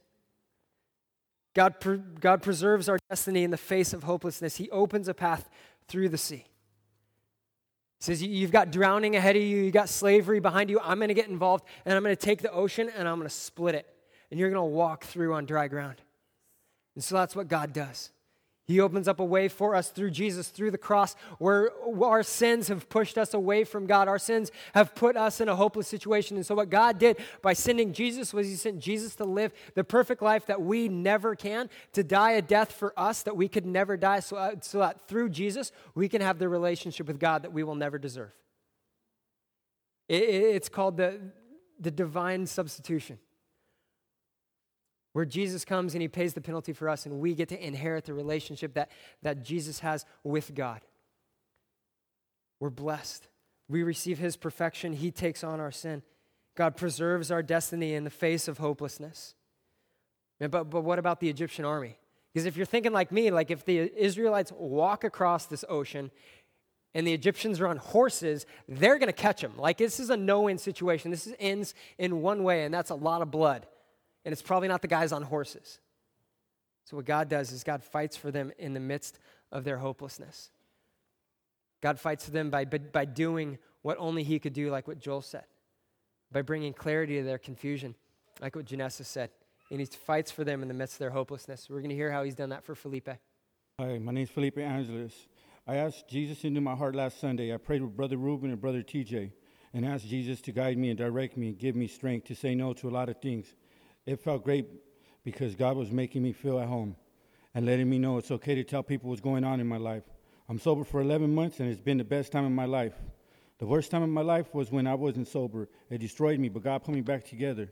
God, 1.54 1.74
God 2.20 2.40
preserves 2.40 2.88
our 2.88 2.98
destiny 3.10 3.42
in 3.42 3.50
the 3.50 3.56
face 3.56 3.92
of 3.92 4.04
hopelessness. 4.04 4.56
He 4.56 4.70
opens 4.70 5.08
a 5.08 5.14
path 5.14 5.50
through 5.88 6.10
the 6.10 6.18
sea. 6.18 6.44
He 7.98 8.04
says, 8.04 8.22
You've 8.22 8.52
got 8.52 8.70
drowning 8.70 9.16
ahead 9.16 9.34
of 9.34 9.42
you, 9.42 9.64
you've 9.64 9.74
got 9.74 9.88
slavery 9.88 10.38
behind 10.38 10.70
you. 10.70 10.78
I'm 10.78 10.98
going 10.98 11.08
to 11.08 11.14
get 11.14 11.26
involved, 11.26 11.64
and 11.84 11.96
I'm 11.96 12.04
going 12.04 12.14
to 12.14 12.24
take 12.24 12.42
the 12.42 12.52
ocean 12.52 12.88
and 12.96 13.08
I'm 13.08 13.16
going 13.16 13.28
to 13.28 13.34
split 13.34 13.74
it 13.74 13.92
and 14.30 14.38
you're 14.38 14.50
going 14.50 14.60
to 14.60 14.76
walk 14.76 15.04
through 15.04 15.34
on 15.34 15.46
dry 15.46 15.68
ground. 15.68 15.96
And 16.94 17.04
so 17.04 17.14
that's 17.14 17.36
what 17.36 17.48
God 17.48 17.72
does. 17.72 18.10
He 18.68 18.80
opens 18.80 19.08
up 19.08 19.18
a 19.18 19.24
way 19.24 19.48
for 19.48 19.74
us 19.74 19.88
through 19.88 20.10
Jesus, 20.10 20.48
through 20.48 20.72
the 20.72 20.78
cross, 20.78 21.16
where 21.38 21.70
our 22.02 22.22
sins 22.22 22.68
have 22.68 22.90
pushed 22.90 23.16
us 23.16 23.32
away 23.32 23.64
from 23.64 23.86
God. 23.86 24.08
Our 24.08 24.18
sins 24.18 24.50
have 24.74 24.94
put 24.94 25.16
us 25.16 25.40
in 25.40 25.48
a 25.48 25.56
hopeless 25.56 25.88
situation. 25.88 26.36
And 26.36 26.44
so, 26.44 26.54
what 26.54 26.68
God 26.68 26.98
did 26.98 27.16
by 27.40 27.54
sending 27.54 27.94
Jesus 27.94 28.34
was 28.34 28.46
He 28.46 28.56
sent 28.56 28.78
Jesus 28.78 29.14
to 29.16 29.24
live 29.24 29.54
the 29.74 29.84
perfect 29.84 30.20
life 30.20 30.44
that 30.46 30.60
we 30.60 30.90
never 30.90 31.34
can, 31.34 31.70
to 31.94 32.04
die 32.04 32.32
a 32.32 32.42
death 32.42 32.72
for 32.72 32.92
us 32.94 33.22
that 33.22 33.34
we 33.34 33.48
could 33.48 33.64
never 33.64 33.96
die, 33.96 34.20
so, 34.20 34.36
uh, 34.36 34.56
so 34.60 34.80
that 34.80 35.08
through 35.08 35.30
Jesus, 35.30 35.72
we 35.94 36.06
can 36.06 36.20
have 36.20 36.38
the 36.38 36.48
relationship 36.50 37.06
with 37.06 37.18
God 37.18 37.44
that 37.44 37.54
we 37.54 37.62
will 37.62 37.74
never 37.74 37.96
deserve. 37.96 38.32
It, 40.10 40.24
it's 40.24 40.68
called 40.68 40.98
the, 40.98 41.18
the 41.80 41.90
divine 41.90 42.44
substitution 42.44 43.18
where 45.12 45.24
Jesus 45.24 45.64
comes 45.64 45.94
and 45.94 46.02
he 46.02 46.08
pays 46.08 46.34
the 46.34 46.40
penalty 46.40 46.72
for 46.72 46.88
us, 46.88 47.06
and 47.06 47.18
we 47.18 47.34
get 47.34 47.48
to 47.48 47.66
inherit 47.66 48.04
the 48.04 48.14
relationship 48.14 48.74
that, 48.74 48.90
that 49.22 49.42
Jesus 49.42 49.80
has 49.80 50.04
with 50.22 50.54
God. 50.54 50.80
We're 52.60 52.70
blessed. 52.70 53.28
We 53.68 53.82
receive 53.82 54.18
his 54.18 54.36
perfection, 54.36 54.92
he 54.92 55.10
takes 55.10 55.44
on 55.44 55.60
our 55.60 55.72
sin. 55.72 56.02
God 56.56 56.76
preserves 56.76 57.30
our 57.30 57.42
destiny 57.42 57.94
in 57.94 58.04
the 58.04 58.10
face 58.10 58.48
of 58.48 58.58
hopelessness. 58.58 59.34
But, 60.40 60.70
but 60.70 60.82
what 60.82 60.98
about 60.98 61.20
the 61.20 61.28
Egyptian 61.28 61.64
army? 61.64 61.98
Because 62.32 62.46
if 62.46 62.56
you're 62.56 62.66
thinking 62.66 62.92
like 62.92 63.12
me, 63.12 63.30
like 63.30 63.50
if 63.50 63.64
the 63.64 63.92
Israelites 63.96 64.52
walk 64.56 65.04
across 65.04 65.46
this 65.46 65.64
ocean 65.68 66.10
and 66.94 67.06
the 67.06 67.12
Egyptians 67.12 67.60
are 67.60 67.68
on 67.68 67.76
horses, 67.76 68.46
they're 68.68 68.98
going 68.98 69.08
to 69.08 69.12
catch 69.12 69.40
them. 69.40 69.52
Like 69.56 69.78
this 69.78 70.00
is 70.00 70.10
a 70.10 70.16
no 70.16 70.42
win 70.42 70.58
situation. 70.58 71.10
This 71.10 71.32
ends 71.38 71.74
in 71.98 72.22
one 72.22 72.42
way, 72.42 72.64
and 72.64 72.72
that's 72.72 72.90
a 72.90 72.94
lot 72.94 73.22
of 73.22 73.30
blood 73.30 73.66
and 74.28 74.32
it's 74.34 74.42
probably 74.42 74.68
not 74.68 74.82
the 74.82 74.88
guys 74.88 75.10
on 75.10 75.22
horses. 75.22 75.78
So, 76.84 76.98
what 76.98 77.06
God 77.06 77.30
does 77.30 77.50
is 77.50 77.64
God 77.64 77.82
fights 77.82 78.14
for 78.14 78.30
them 78.30 78.52
in 78.58 78.74
the 78.74 78.80
midst 78.80 79.18
of 79.50 79.64
their 79.64 79.78
hopelessness. 79.78 80.50
God 81.80 81.98
fights 81.98 82.26
for 82.26 82.30
them 82.30 82.50
by, 82.50 82.66
by 82.66 83.06
doing 83.06 83.56
what 83.80 83.96
only 83.98 84.22
He 84.22 84.38
could 84.38 84.52
do, 84.52 84.68
like 84.70 84.86
what 84.86 84.98
Joel 84.98 85.22
said, 85.22 85.46
by 86.30 86.42
bringing 86.42 86.74
clarity 86.74 87.16
to 87.16 87.22
their 87.22 87.38
confusion, 87.38 87.94
like 88.42 88.54
what 88.54 88.66
Janessa 88.66 89.06
said. 89.06 89.30
And 89.70 89.80
He 89.80 89.86
fights 89.86 90.30
for 90.30 90.44
them 90.44 90.60
in 90.60 90.68
the 90.68 90.74
midst 90.74 90.96
of 90.96 90.98
their 90.98 91.10
hopelessness. 91.12 91.70
We're 91.70 91.80
going 91.80 91.88
to 91.88 91.96
hear 91.96 92.12
how 92.12 92.22
He's 92.22 92.34
done 92.34 92.50
that 92.50 92.64
for 92.64 92.74
Felipe. 92.74 93.08
Hi, 93.80 93.96
my 93.96 94.12
name 94.12 94.24
is 94.24 94.30
Felipe 94.30 94.58
Angeles. 94.58 95.14
I 95.66 95.76
asked 95.76 96.06
Jesus 96.06 96.44
into 96.44 96.60
my 96.60 96.74
heart 96.74 96.94
last 96.94 97.18
Sunday. 97.18 97.54
I 97.54 97.56
prayed 97.56 97.80
with 97.80 97.96
Brother 97.96 98.18
Ruben 98.18 98.50
and 98.50 98.60
Brother 98.60 98.82
TJ 98.82 99.32
and 99.72 99.86
asked 99.86 100.06
Jesus 100.06 100.42
to 100.42 100.52
guide 100.52 100.76
me 100.76 100.90
and 100.90 100.98
direct 100.98 101.38
me 101.38 101.48
and 101.48 101.58
give 101.58 101.74
me 101.74 101.86
strength 101.86 102.26
to 102.26 102.34
say 102.34 102.54
no 102.54 102.74
to 102.74 102.90
a 102.90 102.92
lot 102.92 103.08
of 103.08 103.22
things 103.22 103.54
it 104.08 104.20
felt 104.20 104.42
great 104.42 104.66
because 105.22 105.54
God 105.54 105.76
was 105.76 105.90
making 105.90 106.22
me 106.22 106.32
feel 106.32 106.58
at 106.58 106.66
home 106.66 106.96
and 107.54 107.66
letting 107.66 107.90
me 107.90 107.98
know 107.98 108.16
it's 108.16 108.30
okay 108.30 108.54
to 108.54 108.64
tell 108.64 108.82
people 108.82 109.10
what's 109.10 109.20
going 109.20 109.44
on 109.44 109.60
in 109.60 109.66
my 109.66 109.76
life. 109.76 110.04
I'm 110.48 110.58
sober 110.58 110.82
for 110.82 111.02
11 111.02 111.34
months 111.34 111.60
and 111.60 111.68
it's 111.68 111.80
been 111.80 111.98
the 111.98 112.04
best 112.04 112.32
time 112.32 112.46
in 112.46 112.54
my 112.54 112.64
life. 112.64 112.94
The 113.58 113.66
worst 113.66 113.90
time 113.90 114.02
in 114.02 114.10
my 114.10 114.22
life 114.22 114.54
was 114.54 114.72
when 114.72 114.86
I 114.86 114.94
wasn't 114.94 115.28
sober. 115.28 115.68
It 115.90 115.98
destroyed 115.98 116.40
me, 116.40 116.48
but 116.48 116.62
God 116.62 116.84
put 116.84 116.94
me 116.94 117.02
back 117.02 117.26
together. 117.26 117.70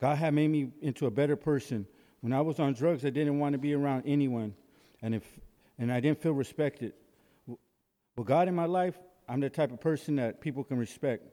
God 0.00 0.16
had 0.16 0.34
made 0.34 0.48
me 0.48 0.72
into 0.80 1.06
a 1.06 1.10
better 1.10 1.36
person. 1.36 1.86
When 2.20 2.32
I 2.32 2.40
was 2.40 2.58
on 2.58 2.72
drugs, 2.72 3.04
I 3.04 3.10
didn't 3.10 3.38
want 3.38 3.52
to 3.52 3.58
be 3.58 3.74
around 3.74 4.04
anyone, 4.06 4.54
and 5.02 5.14
if 5.14 5.22
and 5.78 5.92
I 5.92 6.00
didn't 6.00 6.20
feel 6.20 6.32
respected. 6.32 6.94
With 7.46 8.26
God 8.26 8.48
in 8.48 8.54
my 8.54 8.66
life, 8.66 8.98
I'm 9.28 9.40
the 9.40 9.50
type 9.50 9.72
of 9.72 9.80
person 9.80 10.16
that 10.16 10.40
people 10.40 10.64
can 10.64 10.78
respect. 10.78 11.24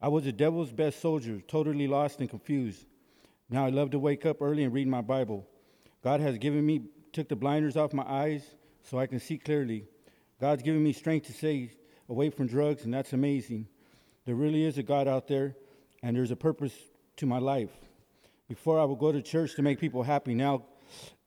I 0.00 0.08
was 0.08 0.24
the 0.24 0.32
devil's 0.32 0.72
best 0.72 1.00
soldier, 1.00 1.40
totally 1.46 1.86
lost 1.86 2.20
and 2.20 2.28
confused. 2.28 2.86
Now 3.52 3.66
I 3.66 3.68
love 3.68 3.90
to 3.90 3.98
wake 3.98 4.24
up 4.24 4.40
early 4.40 4.64
and 4.64 4.72
read 4.72 4.88
my 4.88 5.02
Bible. 5.02 5.46
God 6.02 6.20
has 6.20 6.38
given 6.38 6.64
me, 6.64 6.86
took 7.12 7.28
the 7.28 7.36
blinders 7.36 7.76
off 7.76 7.92
my 7.92 8.02
eyes 8.02 8.42
so 8.82 8.98
I 8.98 9.06
can 9.06 9.20
see 9.20 9.36
clearly. 9.36 9.84
God's 10.40 10.62
given 10.62 10.82
me 10.82 10.94
strength 10.94 11.26
to 11.26 11.34
stay 11.34 11.70
away 12.08 12.30
from 12.30 12.46
drugs, 12.46 12.84
and 12.84 12.94
that's 12.94 13.12
amazing. 13.12 13.68
There 14.24 14.34
really 14.34 14.64
is 14.64 14.78
a 14.78 14.82
God 14.82 15.06
out 15.06 15.28
there, 15.28 15.54
and 16.02 16.16
there's 16.16 16.30
a 16.30 16.36
purpose 16.36 16.72
to 17.16 17.26
my 17.26 17.38
life. 17.38 17.68
Before 18.48 18.80
I 18.80 18.84
would 18.84 18.98
go 18.98 19.12
to 19.12 19.20
church 19.20 19.54
to 19.56 19.62
make 19.62 19.78
people 19.78 20.02
happy. 20.02 20.34
Now 20.34 20.64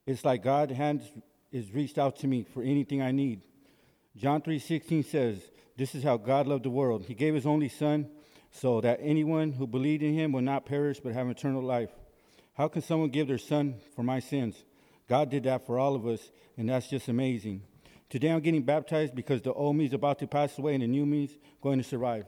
it's 0.08 0.26
like 0.26 0.42
God 0.42 0.72
hands 0.72 1.04
is 1.52 1.72
reached 1.76 2.00
out 2.00 2.16
to 2.18 2.28
me 2.28 2.42
for 2.42 2.64
anything 2.64 3.04
I 3.04 3.12
need. 3.12 3.42
John 4.18 4.42
3:16 4.42 5.04
says, 5.04 5.52
"This 5.78 5.94
is 5.94 6.02
how 6.02 6.18
God 6.18 6.48
loved 6.48 6.66
the 6.66 6.72
world. 6.72 7.06
He 7.06 7.14
gave 7.14 7.36
his 7.36 7.46
only 7.46 7.70
son 7.70 8.10
so 8.50 8.82
that 8.82 9.00
anyone 9.00 9.52
who 9.52 9.68
believed 9.68 10.02
in 10.02 10.16
him 10.16 10.32
will 10.32 10.42
not 10.42 10.66
perish 10.66 11.00
but 11.00 11.14
have 11.14 11.30
eternal 11.30 11.62
life." 11.62 11.92
How 12.56 12.70
can 12.70 12.82
someone 12.82 13.10
give 13.10 13.28
their 13.28 13.38
son 13.38 13.76
for 13.96 14.04
my 14.04 14.22
sins? 14.22 14.64
God 15.10 15.30
did 15.30 15.44
that 15.44 15.66
for 15.66 15.78
all 15.78 15.94
of 15.94 16.08
us, 16.08 16.32
and 16.56 16.70
that's 16.70 16.88
just 16.88 17.10
amazing. 17.10 17.64
Today 18.10 18.30
I'm 18.30 18.40
getting 18.40 18.64
baptized 18.64 19.14
because 19.14 19.42
the 19.42 19.52
old 19.52 19.76
me 19.76 19.86
is 19.86 19.94
about 19.94 20.20
to 20.20 20.28
pass 20.28 20.58
away 20.58 20.74
and 20.74 20.82
the 20.82 20.88
new 20.88 21.06
me 21.06 21.26
is 21.26 21.38
going 21.62 21.80
to 21.80 21.84
survive. 21.84 22.26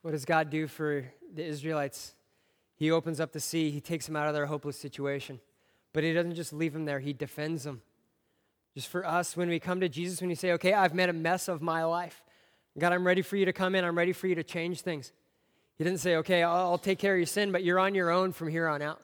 What 0.00 0.12
does 0.12 0.24
God 0.24 0.48
do 0.48 0.66
for 0.66 1.04
the 1.34 1.44
Israelites? 1.44 2.14
He 2.74 2.90
opens 2.90 3.20
up 3.20 3.32
the 3.32 3.40
sea, 3.40 3.70
He 3.70 3.82
takes 3.82 4.06
them 4.06 4.16
out 4.16 4.28
of 4.28 4.34
their 4.34 4.46
hopeless 4.46 4.78
situation. 4.78 5.40
But 5.92 6.04
He 6.04 6.14
doesn't 6.14 6.36
just 6.36 6.54
leave 6.54 6.72
them 6.72 6.86
there, 6.86 7.00
He 7.00 7.12
defends 7.12 7.64
them. 7.64 7.82
Just 8.74 8.88
for 8.88 9.06
us, 9.06 9.36
when 9.36 9.48
we 9.48 9.60
come 9.60 9.80
to 9.80 9.88
Jesus, 9.88 10.20
when 10.20 10.30
you 10.30 10.36
say, 10.36 10.52
okay, 10.52 10.72
I've 10.72 10.94
made 10.94 11.08
a 11.08 11.12
mess 11.12 11.48
of 11.48 11.62
my 11.62 11.84
life. 11.84 12.22
God, 12.76 12.92
I'm 12.92 13.06
ready 13.06 13.22
for 13.22 13.36
you 13.36 13.44
to 13.44 13.52
come 13.52 13.74
in. 13.74 13.84
I'm 13.84 13.96
ready 13.96 14.12
for 14.12 14.26
you 14.26 14.34
to 14.34 14.42
change 14.42 14.80
things. 14.80 15.12
He 15.76 15.84
didn't 15.84 16.00
say, 16.00 16.16
okay, 16.16 16.42
I'll, 16.42 16.72
I'll 16.72 16.78
take 16.78 16.98
care 16.98 17.14
of 17.14 17.18
your 17.18 17.26
sin, 17.26 17.52
but 17.52 17.62
you're 17.62 17.78
on 17.78 17.94
your 17.94 18.10
own 18.10 18.32
from 18.32 18.48
here 18.48 18.66
on 18.66 18.82
out. 18.82 19.00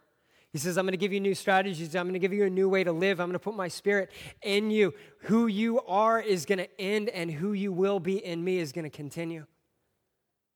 He 0.52 0.58
says, 0.58 0.76
I'm 0.76 0.84
going 0.84 0.92
to 0.92 0.98
give 0.98 1.12
you 1.12 1.20
new 1.20 1.36
strategies. 1.36 1.94
I'm 1.94 2.06
going 2.06 2.14
to 2.14 2.18
give 2.18 2.32
you 2.32 2.44
a 2.44 2.50
new 2.50 2.68
way 2.68 2.82
to 2.82 2.90
live. 2.90 3.20
I'm 3.20 3.28
going 3.28 3.34
to 3.34 3.38
put 3.38 3.54
my 3.54 3.68
spirit 3.68 4.10
in 4.42 4.72
you. 4.72 4.92
Who 5.20 5.46
you 5.46 5.80
are 5.82 6.20
is 6.20 6.44
going 6.44 6.58
to 6.58 6.80
end, 6.80 7.08
and 7.10 7.30
who 7.30 7.52
you 7.52 7.72
will 7.72 8.00
be 8.00 8.24
in 8.24 8.42
me 8.42 8.58
is 8.58 8.72
going 8.72 8.82
to 8.82 8.90
continue. 8.90 9.46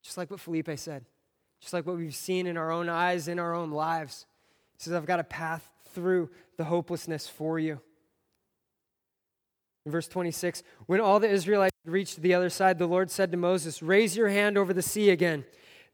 Just 0.03 0.18
like 0.18 0.33
what 0.33 0.40
Felipe 0.40 0.68
said, 0.77 1.05
just 1.61 1.72
like 1.72 1.87
what 1.87 1.96
we've 1.96 2.14
seen 2.14 2.48
in 2.48 2.57
our 2.57 2.72
own 2.72 2.88
eyes, 2.88 3.29
in 3.29 3.38
our 3.38 3.55
own 3.55 3.70
lives. 3.70 4.27
He 4.77 4.83
says, 4.83 4.94
I've 4.94 5.07
got 5.07 5.20
a 5.20 5.24
path 5.24 5.70
through 5.92 6.31
the 6.57 6.64
hopelessness 6.64 7.29
for 7.29 7.61
you. 7.61 7.81
In 9.86 9.92
verse 9.92 10.08
26, 10.08 10.62
when 10.86 11.00
all 11.00 11.20
the 11.20 11.28
Israelites 11.28 11.76
reached 11.84 12.22
the 12.22 12.32
other 12.32 12.48
side, 12.48 12.78
the 12.78 12.86
Lord 12.86 13.10
said 13.10 13.30
to 13.32 13.36
Moses, 13.36 13.82
Raise 13.82 14.16
your 14.16 14.30
hand 14.30 14.56
over 14.56 14.72
the 14.72 14.80
sea 14.80 15.10
again. 15.10 15.44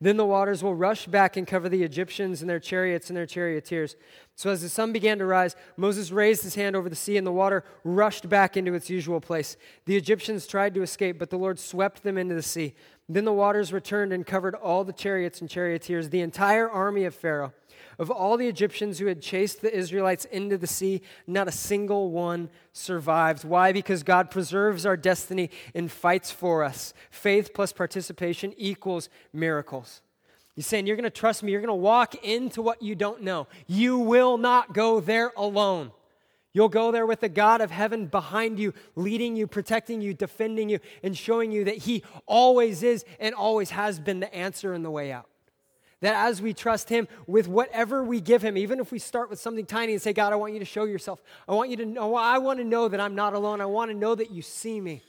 Then 0.02 0.16
the 0.16 0.24
waters 0.24 0.62
will 0.62 0.74
rush 0.74 1.06
back 1.06 1.36
and 1.36 1.46
cover 1.46 1.68
the 1.68 1.82
Egyptians 1.82 2.40
and 2.40 2.48
their 2.48 2.60
chariots 2.60 3.10
and 3.10 3.16
their 3.16 3.26
charioteers. 3.26 3.96
So 4.34 4.48
as 4.48 4.62
the 4.62 4.70
sun 4.70 4.92
began 4.92 5.18
to 5.18 5.26
rise, 5.26 5.56
Moses 5.76 6.10
raised 6.10 6.42
his 6.42 6.54
hand 6.54 6.74
over 6.74 6.88
the 6.88 6.96
sea, 6.96 7.18
and 7.18 7.26
the 7.26 7.32
water 7.32 7.64
rushed 7.84 8.26
back 8.28 8.56
into 8.56 8.72
its 8.72 8.88
usual 8.88 9.20
place. 9.20 9.58
The 9.84 9.96
Egyptians 9.96 10.46
tried 10.46 10.72
to 10.74 10.82
escape, 10.82 11.18
but 11.18 11.28
the 11.28 11.36
Lord 11.36 11.58
swept 11.58 12.02
them 12.02 12.16
into 12.16 12.34
the 12.34 12.42
sea. 12.42 12.74
Then 13.10 13.26
the 13.26 13.32
waters 13.32 13.74
returned 13.74 14.12
and 14.12 14.24
covered 14.24 14.54
all 14.54 14.84
the 14.84 14.92
chariots 14.94 15.42
and 15.42 15.50
charioteers, 15.50 16.08
the 16.08 16.22
entire 16.22 16.70
army 16.70 17.04
of 17.04 17.14
Pharaoh. 17.14 17.52
Of 18.00 18.10
all 18.10 18.38
the 18.38 18.48
Egyptians 18.48 18.98
who 18.98 19.06
had 19.08 19.20
chased 19.20 19.60
the 19.60 19.76
Israelites 19.76 20.24
into 20.24 20.56
the 20.56 20.66
sea, 20.66 21.02
not 21.26 21.48
a 21.48 21.52
single 21.52 22.10
one 22.10 22.48
survived. 22.72 23.44
Why? 23.44 23.72
Because 23.72 24.02
God 24.02 24.30
preserves 24.30 24.86
our 24.86 24.96
destiny 24.96 25.50
and 25.74 25.92
fights 25.92 26.30
for 26.30 26.64
us. 26.64 26.94
Faith 27.10 27.52
plus 27.52 27.74
participation 27.74 28.54
equals 28.56 29.10
miracles. 29.34 30.00
He's 30.56 30.66
saying, 30.66 30.86
You're 30.86 30.96
going 30.96 31.04
to 31.04 31.10
trust 31.10 31.42
me. 31.42 31.52
You're 31.52 31.60
going 31.60 31.68
to 31.68 31.74
walk 31.74 32.14
into 32.24 32.62
what 32.62 32.80
you 32.80 32.94
don't 32.94 33.20
know. 33.20 33.48
You 33.66 33.98
will 33.98 34.38
not 34.38 34.72
go 34.72 35.00
there 35.00 35.32
alone. 35.36 35.92
You'll 36.54 36.70
go 36.70 36.92
there 36.92 37.04
with 37.04 37.20
the 37.20 37.28
God 37.28 37.60
of 37.60 37.70
heaven 37.70 38.06
behind 38.06 38.58
you, 38.58 38.72
leading 38.96 39.36
you, 39.36 39.46
protecting 39.46 40.00
you, 40.00 40.14
defending 40.14 40.70
you, 40.70 40.80
and 41.02 41.14
showing 41.14 41.52
you 41.52 41.64
that 41.64 41.76
He 41.76 42.02
always 42.24 42.82
is 42.82 43.04
and 43.18 43.34
always 43.34 43.68
has 43.70 44.00
been 44.00 44.20
the 44.20 44.34
answer 44.34 44.72
and 44.72 44.82
the 44.82 44.90
way 44.90 45.12
out. 45.12 45.29
That 46.00 46.26
as 46.26 46.40
we 46.40 46.54
trust 46.54 46.88
Him 46.88 47.08
with 47.26 47.46
whatever 47.46 48.02
we 48.02 48.20
give 48.20 48.42
Him, 48.42 48.56
even 48.56 48.80
if 48.80 48.90
we 48.90 48.98
start 48.98 49.28
with 49.28 49.38
something 49.38 49.66
tiny 49.66 49.92
and 49.92 50.00
say, 50.00 50.12
God, 50.12 50.32
I 50.32 50.36
want 50.36 50.54
you 50.54 50.58
to 50.58 50.64
show 50.64 50.84
yourself. 50.84 51.22
I 51.48 51.52
want 51.52 51.70
you 51.70 51.76
to 51.76 51.86
know, 51.86 52.14
I 52.14 52.38
want 52.38 52.58
to 52.58 52.64
know 52.64 52.88
that 52.88 53.00
I'm 53.00 53.14
not 53.14 53.34
alone. 53.34 53.60
I 53.60 53.66
want 53.66 53.90
to 53.90 53.96
know 53.96 54.14
that 54.14 54.30
you 54.30 54.40
see 54.40 54.80
me. 54.80 55.02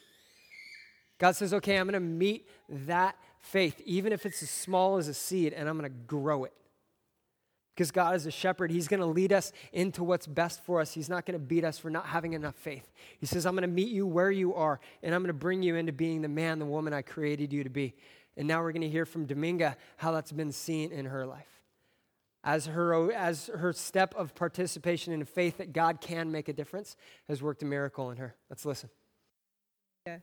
God 1.17 1.35
says, 1.35 1.53
okay, 1.53 1.77
I'm 1.77 1.85
going 1.85 1.93
to 1.93 1.99
meet 1.99 2.49
that 2.67 3.15
faith, 3.39 3.79
even 3.85 4.11
if 4.11 4.25
it's 4.25 4.41
as 4.43 4.49
small 4.49 4.97
as 4.97 5.07
a 5.07 5.13
seed, 5.13 5.53
and 5.53 5.69
I'm 5.69 5.77
going 5.77 5.89
to 5.89 5.97
grow 6.07 6.43
it. 6.43 6.53
Because 7.73 7.91
God 7.91 8.15
is 8.15 8.25
a 8.25 8.31
shepherd, 8.31 8.69
He's 8.69 8.87
going 8.87 8.99
to 8.99 9.05
lead 9.05 9.31
us 9.31 9.53
into 9.71 10.03
what's 10.03 10.27
best 10.27 10.63
for 10.65 10.81
us. 10.81 10.93
He's 10.93 11.09
not 11.09 11.25
going 11.25 11.39
to 11.39 11.43
beat 11.43 11.63
us 11.63 11.79
for 11.79 11.89
not 11.89 12.05
having 12.07 12.33
enough 12.33 12.55
faith. 12.55 12.91
He 13.17 13.25
says, 13.25 13.45
I'm 13.45 13.53
going 13.53 13.61
to 13.61 13.67
meet 13.67 13.89
you 13.89 14.05
where 14.05 14.29
you 14.29 14.53
are, 14.55 14.79
and 15.01 15.15
I'm 15.15 15.21
going 15.21 15.27
to 15.27 15.33
bring 15.33 15.63
you 15.63 15.75
into 15.75 15.93
being 15.93 16.21
the 16.21 16.27
man, 16.27 16.59
the 16.59 16.65
woman 16.65 16.93
I 16.93 17.01
created 17.01 17.53
you 17.53 17.63
to 17.63 17.69
be. 17.69 17.95
And 18.37 18.47
now 18.47 18.61
we're 18.61 18.71
going 18.71 18.81
to 18.81 18.89
hear 18.89 19.05
from 19.05 19.27
Dominga 19.27 19.75
how 19.97 20.11
that's 20.11 20.31
been 20.31 20.51
seen 20.51 20.91
in 20.91 21.05
her 21.05 21.25
life. 21.25 21.61
As 22.43 22.65
her, 22.65 23.11
as 23.13 23.51
her 23.55 23.71
step 23.71 24.15
of 24.15 24.33
participation 24.33 25.13
in 25.13 25.23
faith 25.25 25.57
that 25.57 25.73
God 25.73 26.01
can 26.01 26.31
make 26.31 26.47
a 26.47 26.53
difference 26.53 26.95
has 27.27 27.41
worked 27.41 27.61
a 27.61 27.65
miracle 27.65 28.09
in 28.09 28.17
her. 28.17 28.35
Let's 28.49 28.65
listen. 28.65 28.89
Yeah. 30.07 30.17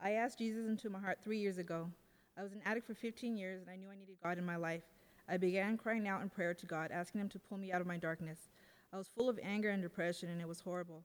I 0.00 0.12
asked 0.12 0.38
Jesus 0.38 0.66
into 0.66 0.90
my 0.90 0.98
heart 0.98 1.18
three 1.22 1.38
years 1.38 1.58
ago. 1.58 1.88
I 2.38 2.42
was 2.42 2.52
an 2.52 2.60
addict 2.66 2.86
for 2.86 2.94
15 2.94 3.36
years 3.36 3.62
and 3.62 3.70
I 3.70 3.76
knew 3.76 3.88
I 3.88 3.96
needed 3.96 4.16
God 4.22 4.38
in 4.38 4.44
my 4.44 4.56
life. 4.56 4.82
I 5.28 5.36
began 5.36 5.76
crying 5.76 6.08
out 6.08 6.22
in 6.22 6.28
prayer 6.28 6.54
to 6.54 6.66
God, 6.66 6.90
asking 6.92 7.20
Him 7.20 7.28
to 7.30 7.38
pull 7.38 7.58
me 7.58 7.72
out 7.72 7.80
of 7.80 7.86
my 7.86 7.96
darkness. 7.96 8.50
I 8.92 8.98
was 8.98 9.08
full 9.08 9.28
of 9.28 9.38
anger 9.42 9.70
and 9.70 9.82
depression 9.82 10.30
and 10.30 10.40
it 10.40 10.48
was 10.48 10.60
horrible. 10.60 11.04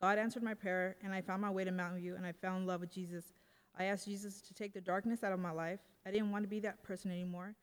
God 0.00 0.18
answered 0.18 0.42
my 0.42 0.54
prayer 0.54 0.96
and 1.02 1.12
I 1.12 1.20
found 1.20 1.42
my 1.42 1.50
way 1.50 1.64
to 1.64 1.70
Mountain 1.72 2.00
View 2.00 2.14
and 2.16 2.24
I 2.24 2.32
fell 2.32 2.56
in 2.56 2.66
love 2.66 2.80
with 2.80 2.92
Jesus. 2.92 3.32
I 3.78 3.84
asked 3.84 4.06
Jesus 4.06 4.40
to 4.42 4.54
take 4.54 4.72
the 4.72 4.80
darkness 4.80 5.22
out 5.24 5.32
of 5.32 5.40
my 5.40 5.52
life. 5.52 5.80
I 6.06 6.10
didn't 6.10 6.30
want 6.30 6.44
to 6.44 6.48
be 6.48 6.60
that 6.60 6.82
person 6.82 7.10
anymore. 7.10 7.54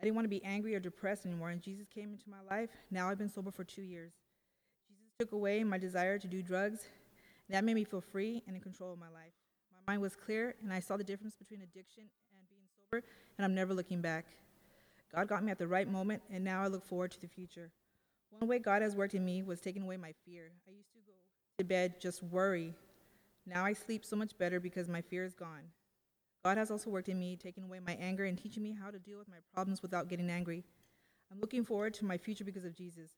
I 0.00 0.04
didn't 0.04 0.16
want 0.16 0.26
to 0.26 0.30
be 0.30 0.44
angry 0.44 0.74
or 0.74 0.80
depressed 0.80 1.24
anymore, 1.24 1.50
and 1.50 1.62
Jesus 1.62 1.88
came 1.88 2.12
into 2.12 2.28
my 2.28 2.42
life. 2.50 2.70
Now 2.90 3.08
I've 3.08 3.18
been 3.18 3.30
sober 3.30 3.50
for 3.50 3.64
two 3.64 3.82
years. 3.82 4.12
Jesus 4.88 5.12
took 5.18 5.32
away 5.32 5.64
my 5.64 5.78
desire 5.78 6.18
to 6.18 6.26
do 6.26 6.42
drugs. 6.42 6.80
That 7.48 7.64
made 7.64 7.74
me 7.74 7.84
feel 7.84 8.00
free 8.00 8.42
and 8.46 8.56
in 8.56 8.62
control 8.62 8.92
of 8.92 8.98
my 8.98 9.08
life. 9.08 9.32
My 9.86 9.92
mind 9.92 10.02
was 10.02 10.14
clear, 10.14 10.54
and 10.62 10.72
I 10.72 10.80
saw 10.80 10.96
the 10.96 11.04
difference 11.04 11.36
between 11.36 11.62
addiction 11.62 12.04
and 12.32 12.48
being 12.48 12.62
sober, 12.76 13.06
and 13.38 13.44
I'm 13.44 13.54
never 13.54 13.72
looking 13.72 14.02
back. 14.02 14.26
God 15.14 15.28
got 15.28 15.44
me 15.44 15.50
at 15.50 15.58
the 15.58 15.68
right 15.68 15.88
moment, 15.88 16.22
and 16.30 16.44
now 16.44 16.62
I 16.62 16.66
look 16.66 16.84
forward 16.84 17.12
to 17.12 17.20
the 17.20 17.28
future. 17.28 17.70
One 18.30 18.48
way 18.48 18.58
God 18.58 18.82
has 18.82 18.94
worked 18.94 19.14
in 19.14 19.24
me 19.24 19.42
was 19.42 19.60
taking 19.60 19.82
away 19.82 19.96
my 19.96 20.12
fear. 20.26 20.50
I 20.68 20.72
used 20.72 20.92
to 20.92 20.98
go 21.06 21.12
to 21.58 21.64
bed 21.64 22.00
just 22.00 22.22
worry, 22.22 22.74
now 23.46 23.64
I 23.64 23.72
sleep 23.72 24.04
so 24.04 24.16
much 24.16 24.36
better 24.38 24.60
because 24.60 24.88
my 24.88 25.00
fear 25.00 25.24
is 25.24 25.34
gone. 25.34 25.70
God 26.44 26.58
has 26.58 26.70
also 26.70 26.90
worked 26.90 27.08
in 27.08 27.18
me, 27.18 27.36
taking 27.36 27.64
away 27.64 27.80
my 27.84 27.96
anger 28.00 28.24
and 28.24 28.36
teaching 28.38 28.62
me 28.62 28.76
how 28.80 28.90
to 28.90 28.98
deal 28.98 29.18
with 29.18 29.28
my 29.28 29.38
problems 29.54 29.82
without 29.82 30.08
getting 30.08 30.30
angry. 30.30 30.64
I'm 31.32 31.40
looking 31.40 31.64
forward 31.64 31.94
to 31.94 32.04
my 32.04 32.16
future 32.18 32.44
because 32.44 32.64
of 32.64 32.76
Jesus. 32.76 33.10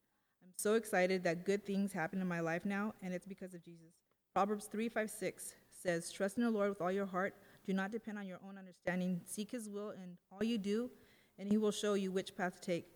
I'm 0.42 0.52
so 0.56 0.74
excited 0.74 1.24
that 1.24 1.44
good 1.44 1.64
things 1.64 1.92
happen 1.92 2.20
in 2.20 2.26
my 2.26 2.40
life 2.40 2.64
now, 2.64 2.94
and 3.02 3.12
it's 3.12 3.26
because 3.26 3.54
of 3.54 3.64
Jesus. 3.64 3.92
Proverbs 4.34 4.66
3 4.66 4.88
5 4.88 5.10
6 5.10 5.54
says, 5.82 6.10
Trust 6.10 6.38
in 6.38 6.44
the 6.44 6.50
Lord 6.50 6.70
with 6.70 6.80
all 6.80 6.92
your 6.92 7.06
heart. 7.06 7.34
Do 7.66 7.72
not 7.72 7.90
depend 7.90 8.18
on 8.18 8.26
your 8.26 8.38
own 8.46 8.56
understanding. 8.56 9.20
Seek 9.26 9.50
his 9.50 9.68
will 9.68 9.90
in 9.90 10.16
all 10.32 10.42
you 10.42 10.56
do, 10.56 10.90
and 11.38 11.50
he 11.50 11.58
will 11.58 11.70
show 11.70 11.94
you 11.94 12.10
which 12.10 12.36
path 12.36 12.60
to 12.60 12.66
take. 12.66 12.86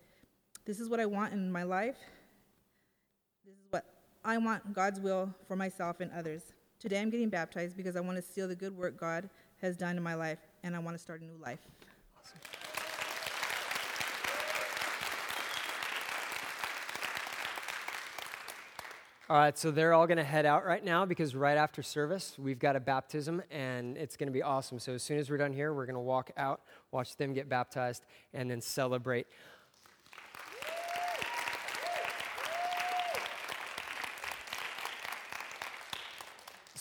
This 0.64 0.80
is 0.80 0.88
what 0.88 1.00
I 1.00 1.06
want 1.06 1.32
in 1.32 1.50
my 1.50 1.64
life. 1.64 1.96
This 3.44 3.54
is 3.54 3.66
what 3.70 3.84
I 4.24 4.38
want 4.38 4.72
God's 4.72 5.00
will 5.00 5.34
for 5.46 5.56
myself 5.56 6.00
and 6.00 6.10
others. 6.12 6.42
Today 6.82 7.00
I'm 7.00 7.10
getting 7.10 7.28
baptized 7.28 7.76
because 7.76 7.94
I 7.94 8.00
want 8.00 8.16
to 8.16 8.22
seal 8.22 8.48
the 8.48 8.56
good 8.56 8.76
work 8.76 8.98
God 8.98 9.30
has 9.60 9.76
done 9.76 9.96
in 9.96 10.02
my 10.02 10.16
life, 10.16 10.40
and 10.64 10.74
I 10.74 10.80
want 10.80 10.96
to 10.96 10.98
start 11.00 11.20
a 11.20 11.24
new 11.24 11.36
life. 11.40 11.60
All 19.30 19.38
right, 19.38 19.56
so 19.56 19.70
they're 19.70 19.94
all 19.94 20.08
going 20.08 20.18
to 20.18 20.24
head 20.24 20.44
out 20.44 20.66
right 20.66 20.84
now 20.84 21.06
because 21.06 21.36
right 21.36 21.56
after 21.56 21.84
service, 21.84 22.34
we've 22.36 22.58
got 22.58 22.74
a 22.74 22.80
baptism 22.80 23.44
and 23.52 23.96
it's 23.96 24.16
going 24.16 24.26
to 24.26 24.32
be 24.32 24.42
awesome. 24.42 24.80
So, 24.80 24.92
as 24.92 25.04
soon 25.04 25.18
as 25.18 25.30
we're 25.30 25.36
done 25.36 25.52
here, 25.52 25.72
we're 25.72 25.86
going 25.86 25.94
to 25.94 26.00
walk 26.00 26.32
out, 26.36 26.62
watch 26.90 27.16
them 27.16 27.32
get 27.32 27.48
baptized, 27.48 28.04
and 28.34 28.50
then 28.50 28.60
celebrate. 28.60 29.28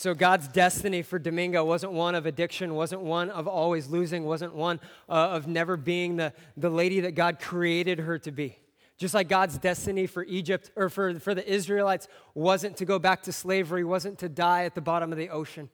So 0.02 0.16
God's 0.16 0.48
destiny 0.48 1.04
for 1.04 1.20
Dominga 1.20 1.64
wasn't 1.64 1.94
one 1.94 2.16
of 2.16 2.26
addiction, 2.26 2.74
wasn't 2.74 3.04
one 3.04 3.30
of 3.30 3.48
always 3.48 3.88
losing, 3.88 4.26
wasn't 4.26 4.56
one 4.56 4.80
uh, 5.08 5.12
of 5.12 5.46
never 5.46 5.78
being 5.78 6.16
the, 6.16 6.34
the 6.58 6.72
lady 6.72 7.02
that 7.02 7.12
God 7.12 7.40
created 7.40 8.00
her 8.00 8.18
to 8.18 8.32
be. 8.32 8.58
Just 8.98 9.14
like 9.14 9.30
God's 9.30 9.60
destiny 9.60 10.08
for 10.08 10.24
Egypt 10.24 10.72
or 10.76 10.90
for, 10.90 11.20
for 11.20 11.36
the 11.36 11.48
Israelites 11.48 12.08
wasn't 12.34 12.78
to 12.78 12.86
go 12.86 12.98
back 12.98 13.22
to 13.24 13.32
slavery, 13.32 13.84
wasn't 13.84 14.18
to 14.18 14.28
die 14.28 14.66
at 14.66 14.74
the 14.74 14.82
bottom 14.82 15.12
of 15.12 15.20
the 15.20 15.30
ocean, 15.30 15.70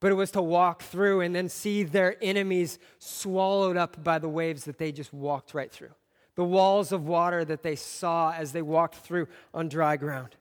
but 0.00 0.10
it 0.10 0.14
was 0.14 0.30
to 0.30 0.40
walk 0.40 0.80
through 0.80 1.20
and 1.20 1.36
then 1.36 1.50
see 1.50 1.82
their 1.82 2.16
enemies 2.22 2.78
swallowed 2.98 3.76
up 3.76 4.02
by 4.02 4.18
the 4.18 4.26
waves 4.26 4.64
that 4.64 4.78
they 4.78 4.90
just 4.90 5.12
walked 5.12 5.52
right 5.52 5.70
through. 5.70 5.92
The 6.34 6.44
walls 6.44 6.92
of 6.92 7.06
water 7.06 7.44
that 7.44 7.62
they 7.62 7.76
saw 7.76 8.32
as 8.32 8.52
they 8.52 8.62
walked 8.62 8.94
through 8.94 9.28
on 9.52 9.68
dry 9.68 9.98
ground. 9.98 10.34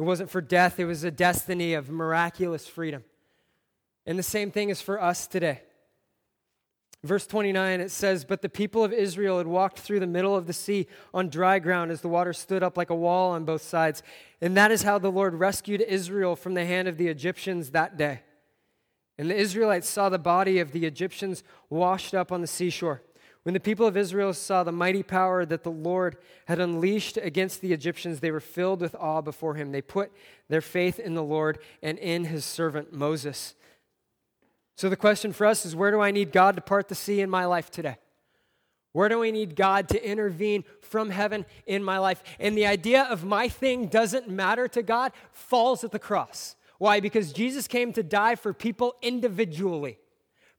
It 0.00 0.04
wasn't 0.04 0.30
for 0.30 0.40
death, 0.40 0.80
it 0.80 0.86
was 0.86 1.04
a 1.04 1.10
destiny 1.10 1.74
of 1.74 1.90
miraculous 1.90 2.66
freedom. 2.66 3.04
And 4.06 4.18
the 4.18 4.22
same 4.22 4.50
thing 4.50 4.70
is 4.70 4.80
for 4.80 4.98
us 4.98 5.26
today. 5.26 5.60
Verse 7.04 7.26
29, 7.26 7.82
it 7.82 7.90
says, 7.90 8.24
But 8.24 8.40
the 8.40 8.48
people 8.48 8.82
of 8.82 8.94
Israel 8.94 9.36
had 9.36 9.46
walked 9.46 9.78
through 9.78 10.00
the 10.00 10.06
middle 10.06 10.34
of 10.34 10.46
the 10.46 10.54
sea 10.54 10.86
on 11.12 11.28
dry 11.28 11.58
ground 11.58 11.90
as 11.90 12.00
the 12.00 12.08
water 12.08 12.32
stood 12.32 12.62
up 12.62 12.78
like 12.78 12.88
a 12.88 12.94
wall 12.94 13.32
on 13.32 13.44
both 13.44 13.60
sides. 13.60 14.02
And 14.40 14.56
that 14.56 14.72
is 14.72 14.84
how 14.84 14.98
the 14.98 15.12
Lord 15.12 15.34
rescued 15.34 15.82
Israel 15.82 16.34
from 16.34 16.54
the 16.54 16.64
hand 16.64 16.88
of 16.88 16.96
the 16.96 17.08
Egyptians 17.08 17.72
that 17.72 17.98
day. 17.98 18.22
And 19.18 19.28
the 19.28 19.36
Israelites 19.36 19.86
saw 19.86 20.08
the 20.08 20.18
body 20.18 20.60
of 20.60 20.72
the 20.72 20.86
Egyptians 20.86 21.44
washed 21.68 22.14
up 22.14 22.32
on 22.32 22.40
the 22.40 22.46
seashore. 22.46 23.02
When 23.42 23.54
the 23.54 23.60
people 23.60 23.86
of 23.86 23.96
Israel 23.96 24.34
saw 24.34 24.64
the 24.64 24.72
mighty 24.72 25.02
power 25.02 25.46
that 25.46 25.62
the 25.62 25.70
Lord 25.70 26.18
had 26.44 26.60
unleashed 26.60 27.16
against 27.16 27.62
the 27.62 27.72
Egyptians, 27.72 28.20
they 28.20 28.30
were 28.30 28.40
filled 28.40 28.82
with 28.82 28.94
awe 28.94 29.22
before 29.22 29.54
him. 29.54 29.72
They 29.72 29.80
put 29.80 30.12
their 30.48 30.60
faith 30.60 30.98
in 30.98 31.14
the 31.14 31.22
Lord 31.22 31.58
and 31.82 31.98
in 31.98 32.26
his 32.26 32.44
servant 32.44 32.92
Moses. 32.92 33.54
So 34.76 34.90
the 34.90 34.96
question 34.96 35.32
for 35.32 35.46
us 35.46 35.64
is 35.64 35.74
where 35.74 35.90
do 35.90 36.00
I 36.00 36.10
need 36.10 36.32
God 36.32 36.56
to 36.56 36.62
part 36.62 36.88
the 36.88 36.94
sea 36.94 37.20
in 37.20 37.30
my 37.30 37.46
life 37.46 37.70
today? 37.70 37.96
Where 38.92 39.08
do 39.08 39.18
we 39.18 39.32
need 39.32 39.56
God 39.56 39.88
to 39.90 40.04
intervene 40.04 40.64
from 40.82 41.10
heaven 41.10 41.46
in 41.64 41.82
my 41.82 41.98
life? 41.98 42.22
And 42.38 42.58
the 42.58 42.66
idea 42.66 43.04
of 43.04 43.24
my 43.24 43.48
thing 43.48 43.86
doesn't 43.86 44.28
matter 44.28 44.68
to 44.68 44.82
God 44.82 45.12
falls 45.32 45.84
at 45.84 45.92
the 45.92 45.98
cross. 45.98 46.56
Why? 46.78 47.00
Because 47.00 47.32
Jesus 47.32 47.68
came 47.68 47.92
to 47.92 48.02
die 48.02 48.34
for 48.34 48.52
people 48.52 48.96
individually 49.00 49.98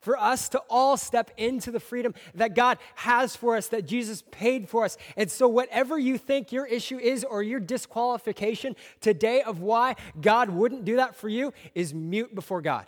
for 0.02 0.18
us 0.18 0.50
to 0.50 0.60
all 0.70 0.98
step 0.98 1.32
into 1.38 1.72
the 1.72 1.80
freedom 1.80 2.14
that 2.36 2.56
God 2.56 2.78
has 2.96 3.36
for 3.36 3.56
us, 3.56 3.68
that 3.68 3.86
Jesus 3.86 4.24
paid 4.32 4.68
for 4.68 4.84
us. 4.84 4.98
And 5.16 5.30
so, 5.30 5.48
whatever 5.48 5.98
you 5.98 6.18
think 6.18 6.52
your 6.52 6.66
issue 6.66 6.98
is 6.98 7.24
or 7.24 7.44
your 7.44 7.60
disqualification 7.60 8.76
today 9.00 9.42
of 9.44 9.62
why 9.62 9.96
God 10.20 10.50
wouldn't 10.50 10.86
do 10.86 10.98
that 10.98 11.16
for 11.16 11.30
you 11.30 11.54
is 11.76 11.94
mute 11.94 12.36
before 12.36 12.62
God. 12.62 12.88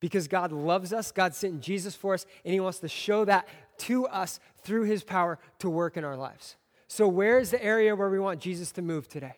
Because 0.00 0.28
God 0.28 0.52
loves 0.52 0.92
us, 0.92 1.12
God 1.12 1.34
sent 1.34 1.62
Jesus 1.62 1.94
for 1.94 2.12
us, 2.12 2.26
and 2.44 2.52
He 2.52 2.60
wants 2.60 2.80
to 2.80 2.88
show 2.88 3.24
that 3.24 3.48
to 3.78 4.06
us 4.08 4.40
through 4.62 4.82
His 4.82 5.02
power 5.02 5.38
to 5.60 5.70
work 5.70 5.96
in 5.96 6.04
our 6.04 6.16
lives. 6.16 6.56
So, 6.88 7.08
where 7.08 7.38
is 7.38 7.50
the 7.50 7.64
area 7.64 7.96
where 7.96 8.10
we 8.10 8.18
want 8.18 8.40
Jesus 8.40 8.72
to 8.72 8.82
move 8.82 9.08
today? 9.08 9.36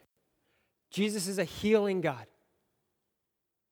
Jesus 0.91 1.29
is 1.29 1.39
a 1.39 1.45
healing 1.45 2.01
God. 2.01 2.27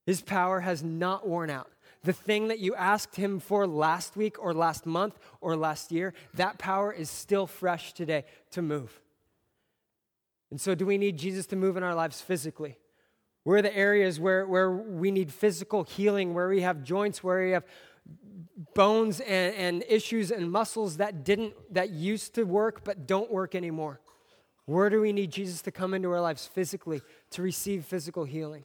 His 0.06 0.20
power 0.20 0.60
has 0.60 0.82
not 0.82 1.26
worn 1.26 1.48
out. 1.50 1.70
The 2.04 2.12
thing 2.12 2.48
that 2.48 2.58
you 2.58 2.74
asked 2.74 3.16
him 3.16 3.40
for 3.40 3.66
last 3.66 4.14
week 4.14 4.36
or 4.38 4.52
last 4.52 4.84
month 4.84 5.18
or 5.40 5.56
last 5.56 5.90
year, 5.90 6.12
that 6.34 6.58
power 6.58 6.92
is 6.92 7.08
still 7.08 7.46
fresh 7.46 7.94
today 7.94 8.24
to 8.50 8.62
move. 8.62 9.00
And 10.50 10.60
so, 10.60 10.74
do 10.74 10.84
we 10.84 10.98
need 10.98 11.16
Jesus 11.16 11.46
to 11.46 11.56
move 11.56 11.76
in 11.78 11.82
our 11.82 11.94
lives 11.94 12.20
physically? 12.20 12.78
Where 13.42 13.58
are 13.58 13.62
the 13.62 13.74
areas 13.74 14.20
where, 14.20 14.46
where 14.46 14.70
we 14.70 15.10
need 15.10 15.32
physical 15.32 15.82
healing, 15.84 16.34
where 16.34 16.48
we 16.48 16.60
have 16.60 16.84
joints, 16.84 17.24
where 17.24 17.44
we 17.44 17.50
have 17.52 17.64
bones 18.74 19.20
and, 19.20 19.54
and 19.54 19.84
issues 19.88 20.30
and 20.30 20.52
muscles 20.52 20.98
that 20.98 21.24
didn't 21.24 21.54
that 21.72 21.90
used 21.90 22.34
to 22.34 22.44
work 22.44 22.84
but 22.84 23.06
don't 23.06 23.30
work 23.30 23.54
anymore? 23.54 24.00
Where 24.66 24.90
do 24.90 25.00
we 25.00 25.12
need 25.12 25.30
Jesus 25.30 25.62
to 25.62 25.70
come 25.70 25.94
into 25.94 26.10
our 26.10 26.20
lives 26.20 26.46
physically 26.46 27.02
to 27.30 27.42
receive 27.42 27.84
physical 27.84 28.24
healing? 28.24 28.64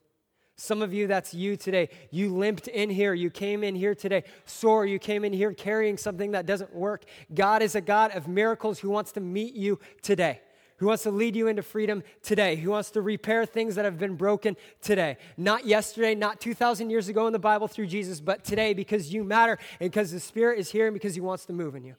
Some 0.60 0.82
of 0.82 0.94
you, 0.94 1.08
that's 1.08 1.34
you 1.34 1.56
today. 1.56 1.88
You 2.12 2.36
limped 2.36 2.68
in 2.68 2.90
here. 2.90 3.14
You 3.14 3.30
came 3.30 3.64
in 3.64 3.76
here 3.76 3.96
today 3.96 4.26
sore. 4.46 4.86
You 4.86 5.00
came 5.00 5.24
in 5.24 5.32
here 5.32 5.54
carrying 5.54 5.96
something 5.98 6.32
that 6.32 6.46
doesn't 6.46 6.76
work. 6.76 7.06
God 7.34 7.62
is 7.62 7.76
a 7.76 7.82
God 7.82 8.12
of 8.14 8.28
miracles 8.28 8.78
who 8.80 8.90
wants 8.90 9.14
to 9.14 9.22
meet 9.22 9.54
you 9.54 9.80
today, 10.02 10.42
who 10.76 10.88
wants 10.88 11.04
to 11.04 11.12
lead 11.12 11.38
you 11.38 11.48
into 11.48 11.64
freedom 11.64 12.04
today, 12.22 12.58
who 12.58 12.72
wants 12.72 12.92
to 12.92 13.02
repair 13.02 13.46
things 13.46 13.76
that 13.76 13.86
have 13.86 13.98
been 13.98 14.16
broken 14.16 14.58
today. 14.82 15.16
Not 15.38 15.66
yesterday, 15.66 16.14
not 16.14 16.42
2,000 16.42 16.90
years 16.90 17.08
ago 17.08 17.26
in 17.26 17.32
the 17.32 17.40
Bible 17.40 17.70
through 17.70 17.88
Jesus, 17.88 18.20
but 18.20 18.44
today 18.44 18.74
because 18.74 19.14
you 19.14 19.24
matter 19.24 19.58
and 19.80 19.90
because 19.90 20.12
the 20.12 20.20
Spirit 20.20 20.60
is 20.60 20.72
here 20.72 20.88
and 20.88 20.94
because 20.94 21.16
He 21.16 21.22
wants 21.22 21.46
to 21.46 21.54
move 21.54 21.76
in 21.76 21.86
you. 21.86 21.96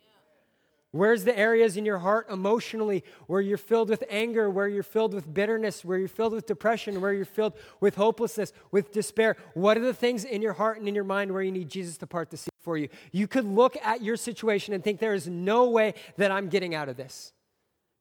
Where's 0.93 1.23
the 1.23 1.39
areas 1.39 1.77
in 1.77 1.85
your 1.85 1.99
heart 1.99 2.29
emotionally 2.29 3.05
where 3.29 3.41
you're 3.41 3.59
filled 3.59 3.91
with 3.91 4.03
anger, 4.11 4.51
where 4.51 4.67
you're 4.67 4.83
filled 4.83 5.15
with 5.15 5.33
bitterness, 5.33 5.85
where 5.85 5.99
you're 5.99 6.09
filled 6.09 6.33
with 6.33 6.47
depression, 6.47 7.01
where 7.01 7.13
you're 7.13 7.25
filled 7.25 7.55
with 7.81 7.95
hopelessness, 7.95 8.53
with 8.73 8.91
despair? 8.91 9.37
What 9.55 9.77
are 9.77 9.85
the 9.85 9.95
things 9.95 10.25
in 10.25 10.43
your 10.43 10.55
heart 10.55 10.79
and 10.79 10.89
in 10.89 10.95
your 10.97 11.05
mind 11.05 11.33
where 11.33 11.43
you 11.43 11.53
need 11.53 11.69
Jesus 11.69 11.97
to 11.99 12.09
part 12.09 12.31
the 12.31 12.37
sea 12.37 12.51
for 12.59 12.77
you? 12.77 12.89
You 13.13 13.29
could 13.29 13.45
look 13.45 13.77
at 13.85 14.03
your 14.03 14.17
situation 14.17 14.75
and 14.75 14.83
think 14.83 14.99
there 14.99 15.15
is 15.15 15.29
no 15.29 15.71
way 15.71 15.95
that 16.17 16.33
I'm 16.33 16.49
getting 16.49 16.75
out 16.75 16.89
of 16.89 16.97
this. 16.97 17.33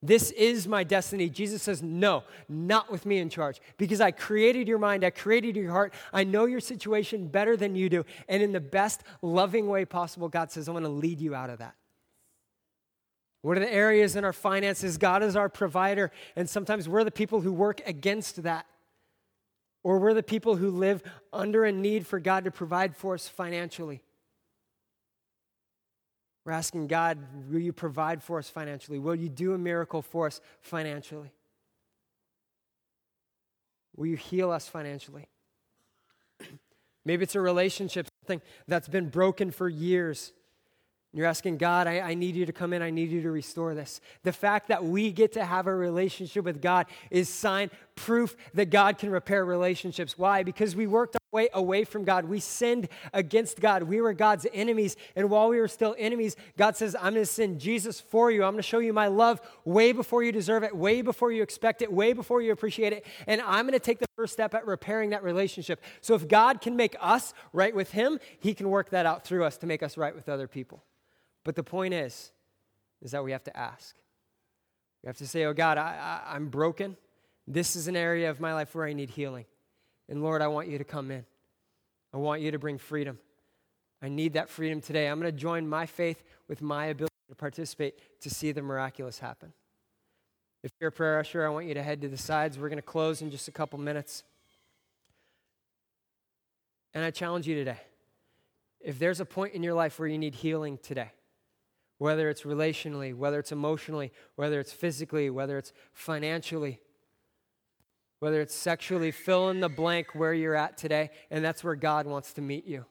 This 0.02 0.32
is 0.32 0.68
my 0.68 0.84
destiny. 0.84 1.30
Jesus 1.30 1.62
says, 1.62 1.84
No, 1.84 2.24
not 2.48 2.90
with 2.90 3.06
me 3.06 3.18
in 3.18 3.30
charge. 3.30 3.60
Because 3.78 4.02
I 4.02 4.10
created 4.12 4.68
your 4.68 4.80
mind, 4.80 5.04
I 5.04 5.12
created 5.12 5.56
your 5.56 5.72
heart, 5.72 5.94
I 6.12 6.24
know 6.24 6.46
your 6.46 6.62
situation 6.62 7.28
better 7.28 7.56
than 7.56 7.76
you 7.76 7.90
do. 7.90 8.06
And 8.28 8.42
in 8.42 8.52
the 8.52 8.62
best 8.62 9.04
loving 9.22 9.68
way 9.68 9.86
possible, 9.86 10.28
God 10.28 10.52
says, 10.52 10.68
I 10.68 10.72
want 10.72 10.86
to 10.86 10.90
lead 10.90 11.20
you 11.20 11.36
out 11.36 11.52
of 11.52 11.60
that. 11.60 11.76
What 13.42 13.58
are 13.58 13.62
the 13.62 13.74
areas 13.74 14.16
in 14.16 14.26
our 14.26 14.34
finances? 14.34 14.98
God 14.98 15.24
is 15.24 15.36
our 15.36 15.50
provider, 15.50 16.12
and 16.36 16.50
sometimes 16.50 16.90
we're 16.90 17.04
the 17.04 17.12
people 17.12 17.42
who 17.42 17.54
work 17.54 17.82
against 17.86 18.44
that. 18.44 18.66
Or 19.82 19.98
we're 19.98 20.14
the 20.14 20.24
people 20.24 20.58
who 20.58 20.72
live 20.72 21.02
under 21.32 21.64
a 21.64 21.72
need 21.72 22.06
for 22.06 22.20
God 22.20 22.44
to 22.44 22.52
provide 22.52 22.98
for 22.98 23.14
us 23.14 23.30
financially. 23.30 24.04
We're 26.44 26.52
asking 26.52 26.88
God, 26.88 27.18
will 27.50 27.60
you 27.60 27.72
provide 27.72 28.22
for 28.22 28.40
us 28.40 28.50
financially? 28.50 29.00
Will 29.00 29.16
you 29.16 29.30
do 29.30 29.54
a 29.54 29.58
miracle 29.58 30.02
for 30.02 30.28
us 30.28 30.42
financially? 30.62 31.32
Will 33.96 34.08
you 34.08 34.18
heal 34.18 34.52
us 34.52 34.68
financially? 34.68 35.28
Maybe 37.06 37.24
it's 37.24 37.36
a 37.36 37.42
relationship, 37.42 38.08
something 38.24 38.42
that's 38.68 38.88
been 38.88 39.10
broken 39.10 39.52
for 39.52 39.70
years. 39.70 40.34
You're 41.12 41.26
asking 41.26 41.58
God, 41.58 41.88
I, 41.88 42.02
I, 42.02 42.14
need 42.14 42.36
you 42.36 42.46
to 42.46 42.52
come 42.52 42.72
in. 42.72 42.84
I 42.84 42.92
need 42.92 43.10
you 43.10 43.24
to 43.24 43.32
restore 43.32 43.74
this. 43.74 44.00
The 44.22 44.32
fact 44.32 44.68
that 44.68 44.86
we 44.86 45.12
get 45.12 45.34
to 45.34 45.44
have 45.44 45.66
a 45.66 45.74
relationship 45.74 46.46
with 46.46 46.62
God 46.62 46.86
is 47.10 47.30
sign, 47.30 47.72
proof 48.00 48.36
that 48.54 48.70
God 48.70 48.98
can 48.98 49.10
repair 49.10 49.44
relationships. 49.44 50.18
Why? 50.18 50.42
Because 50.44 50.76
we 50.76 50.88
worked 50.88 51.16
our 51.16 51.20
way 51.32 51.50
away 51.54 51.84
from 51.84 52.06
God. 52.06 52.26
We 52.26 52.40
sinned 52.40 52.88
against 53.14 53.60
God. 53.60 53.84
We 53.84 54.00
were 54.00 54.14
God's 54.14 54.48
enemies. 54.54 54.96
And 55.16 55.30
while 55.30 55.50
we 55.50 55.60
were 55.60 55.68
still 55.68 55.96
enemies, 56.00 56.38
God 56.58 56.78
says, 56.78 56.96
I'm 56.96 57.14
going 57.14 57.26
to 57.26 57.26
send 57.26 57.60
Jesus 57.60 58.00
for 58.00 58.32
you. 58.32 58.44
I'm 58.44 58.54
going 58.54 58.64
to 58.64 58.68
show 58.68 58.80
you 58.80 58.94
my 58.94 59.08
love 59.08 59.42
way 59.66 59.92
before 59.92 60.24
you 60.24 60.32
deserve 60.32 60.64
it, 60.64 60.76
way 60.76 61.02
before 61.02 61.32
you 61.32 61.44
expect 61.44 61.82
it, 61.82 61.92
way 61.92 62.14
before 62.14 62.42
you 62.42 62.54
appreciate 62.54 62.94
it. 62.94 63.06
And 63.28 63.42
I'm 63.42 63.66
going 63.66 63.74
to 63.74 63.80
take 63.80 64.00
the 64.00 64.08
first 64.16 64.34
step 64.34 64.54
at 64.54 64.66
repairing 64.66 65.10
that 65.10 65.24
relationship. 65.24 65.82
So 66.00 66.16
if 66.16 66.28
God 66.28 66.62
can 66.62 66.78
make 66.78 66.96
us 67.02 67.34
right 67.52 67.76
with 67.76 67.92
Him, 67.92 68.20
He 68.40 68.54
can 68.54 68.70
work 68.70 68.90
that 68.92 69.06
out 69.06 69.26
through 69.26 69.44
us 69.44 69.58
to 69.58 69.68
make 69.68 69.84
us 69.84 69.98
right 69.98 70.16
with 70.16 70.30
other 70.30 70.48
people. 70.48 70.84
But 71.44 71.56
the 71.56 71.64
point 71.64 71.94
is, 71.94 72.32
is 73.02 73.12
that 73.12 73.24
we 73.24 73.34
have 73.34 73.44
to 73.44 73.58
ask. 73.58 73.96
We 75.04 75.08
have 75.08 75.18
to 75.18 75.28
say, 75.28 75.46
oh 75.46 75.54
God, 75.54 75.78
I, 75.78 76.22
I, 76.26 76.36
I'm 76.36 76.48
broken. 76.48 76.98
This 77.52 77.76
is 77.76 77.88
an 77.88 77.96
area 77.96 78.30
of 78.30 78.40
my 78.40 78.54
life 78.54 78.76
where 78.76 78.86
I 78.86 78.94
need 78.94 79.10
healing. 79.10 79.46
And 80.08 80.22
Lord, 80.22 80.44
I 80.44 80.48
want 80.48 80.68
you 80.68 80.78
to 80.78 80.84
come 80.84 81.10
in. 81.10 81.26
I 82.14 82.18
want 82.18 82.42
you 82.42 82.52
to 82.52 82.60
bring 82.60 82.78
freedom. 82.78 83.18
I 84.04 84.08
need 84.08 84.34
that 84.34 84.50
freedom 84.50 84.82
today. 84.82 85.08
I'm 85.08 85.20
going 85.20 85.34
to 85.34 85.38
join 85.38 85.68
my 85.68 85.88
faith 85.88 86.24
with 86.48 86.62
my 86.62 86.86
ability 86.86 87.14
to 87.28 87.36
participate 87.36 88.22
to 88.22 88.30
see 88.30 88.52
the 88.52 88.62
miraculous 88.62 89.18
happen. 89.18 89.52
If 90.62 90.72
you're 90.80 90.90
a 90.90 90.92
prayer 90.92 91.18
usher, 91.18 91.46
I 91.46 91.50
want 91.50 91.66
you 91.66 91.74
to 91.74 91.82
head 91.82 92.02
to 92.02 92.08
the 92.08 92.18
sides. 92.18 92.60
We're 92.60 92.70
going 92.70 92.78
to 92.78 92.84
close 92.84 93.24
in 93.24 93.32
just 93.32 93.48
a 93.48 93.52
couple 93.52 93.80
minutes. 93.80 94.24
And 96.94 97.04
I 97.04 97.10
challenge 97.10 97.48
you 97.48 97.56
today 97.56 97.80
if 98.80 99.00
there's 99.00 99.20
a 99.20 99.26
point 99.26 99.54
in 99.54 99.64
your 99.64 99.74
life 99.74 100.00
where 100.00 100.08
you 100.08 100.18
need 100.18 100.36
healing 100.36 100.78
today, 100.78 101.12
whether 101.98 102.30
it's 102.30 102.44
relationally, 102.44 103.16
whether 103.16 103.40
it's 103.40 103.52
emotionally, 103.52 104.12
whether 104.36 104.60
it's 104.60 104.72
physically, 104.72 105.30
whether 105.30 105.58
it's 105.58 105.74
financially, 105.92 106.80
whether 108.20 108.42
it's 108.42 108.56
sexually, 108.56 109.12
fill 109.12 109.50
in 109.50 109.60
the 109.60 109.70
blank 109.70 110.08
where 110.14 110.34
you're 110.34 110.56
at 110.56 110.78
today, 110.78 111.10
and 111.32 111.44
that's 111.44 111.64
where 111.64 111.76
God 111.76 112.06
wants 112.06 112.34
to 112.34 112.42
meet 112.42 112.66
you. 112.66 112.86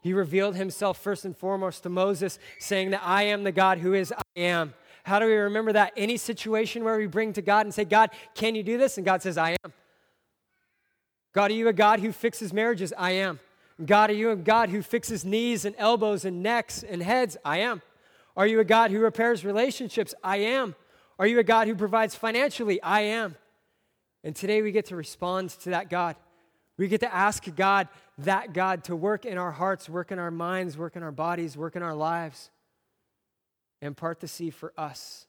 He 0.00 0.12
revealed 0.12 0.54
himself 0.56 0.98
first 0.98 1.24
and 1.24 1.36
foremost 1.36 1.82
to 1.84 1.88
Moses, 1.88 2.38
saying 2.58 2.90
that 2.90 3.02
I 3.02 3.22
am 3.22 3.42
the 3.42 3.52
God 3.52 3.78
who 3.78 3.94
is 3.94 4.12
I 4.12 4.40
am. 4.40 4.74
How 5.04 5.18
do 5.18 5.26
we 5.26 5.32
remember 5.32 5.72
that? 5.72 5.92
Any 5.96 6.18
situation 6.18 6.84
where 6.84 6.98
we 6.98 7.06
bring 7.06 7.32
to 7.34 7.42
God 7.42 7.66
and 7.66 7.74
say, 7.74 7.84
God, 7.84 8.10
can 8.34 8.54
you 8.54 8.62
do 8.62 8.76
this? 8.76 8.98
And 8.98 9.06
God 9.06 9.22
says, 9.22 9.38
I 9.38 9.56
am. 9.64 9.72
God, 11.32 11.50
are 11.50 11.54
you 11.54 11.68
a 11.68 11.72
God 11.72 12.00
who 12.00 12.12
fixes 12.12 12.52
marriages? 12.52 12.92
I 12.96 13.12
am. 13.12 13.40
God, 13.84 14.10
are 14.10 14.14
you 14.14 14.30
a 14.30 14.36
God 14.36 14.68
who 14.68 14.82
fixes 14.82 15.24
knees 15.24 15.64
and 15.64 15.74
elbows 15.78 16.24
and 16.24 16.42
necks 16.42 16.82
and 16.82 17.02
heads? 17.02 17.36
I 17.44 17.58
am. 17.58 17.82
Are 18.36 18.46
you 18.46 18.60
a 18.60 18.64
God 18.64 18.90
who 18.90 19.00
repairs 19.00 19.44
relationships? 19.44 20.14
I 20.22 20.36
am. 20.38 20.74
Are 21.18 21.26
you 21.26 21.38
a 21.38 21.44
God 21.44 21.66
who 21.66 21.74
provides 21.74 22.14
financially? 22.14 22.80
I 22.82 23.00
am. 23.02 23.36
And 24.24 24.34
today 24.34 24.62
we 24.62 24.72
get 24.72 24.86
to 24.86 24.96
respond 24.96 25.50
to 25.50 25.70
that 25.70 25.90
God. 25.90 26.16
We 26.76 26.88
get 26.88 27.00
to 27.00 27.14
ask 27.14 27.44
God, 27.54 27.88
that 28.18 28.52
God, 28.52 28.84
to 28.84 28.96
work 28.96 29.24
in 29.24 29.38
our 29.38 29.52
hearts, 29.52 29.88
work 29.88 30.10
in 30.10 30.18
our 30.18 30.30
minds, 30.30 30.76
work 30.76 30.96
in 30.96 31.04
our 31.04 31.12
bodies, 31.12 31.56
work 31.56 31.76
in 31.76 31.82
our 31.82 31.94
lives, 31.94 32.50
and 33.80 33.96
part 33.96 34.18
the 34.18 34.26
sea 34.26 34.50
for 34.50 34.72
us, 34.76 35.26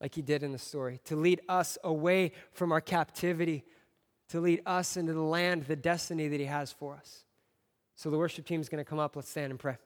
like 0.00 0.14
He 0.14 0.20
did 0.20 0.42
in 0.42 0.52
the 0.52 0.58
story, 0.58 1.00
to 1.04 1.16
lead 1.16 1.40
us 1.48 1.78
away 1.84 2.32
from 2.52 2.72
our 2.72 2.82
captivity, 2.82 3.64
to 4.28 4.40
lead 4.40 4.60
us 4.66 4.98
into 4.98 5.14
the 5.14 5.22
land, 5.22 5.62
the 5.62 5.76
destiny 5.76 6.28
that 6.28 6.40
He 6.40 6.46
has 6.46 6.72
for 6.72 6.94
us. 6.94 7.24
So 7.94 8.10
the 8.10 8.18
worship 8.18 8.44
team 8.44 8.60
is 8.60 8.68
going 8.68 8.84
to 8.84 8.88
come 8.88 8.98
up. 8.98 9.16
Let's 9.16 9.30
stand 9.30 9.52
and 9.52 9.58
pray. 9.58 9.76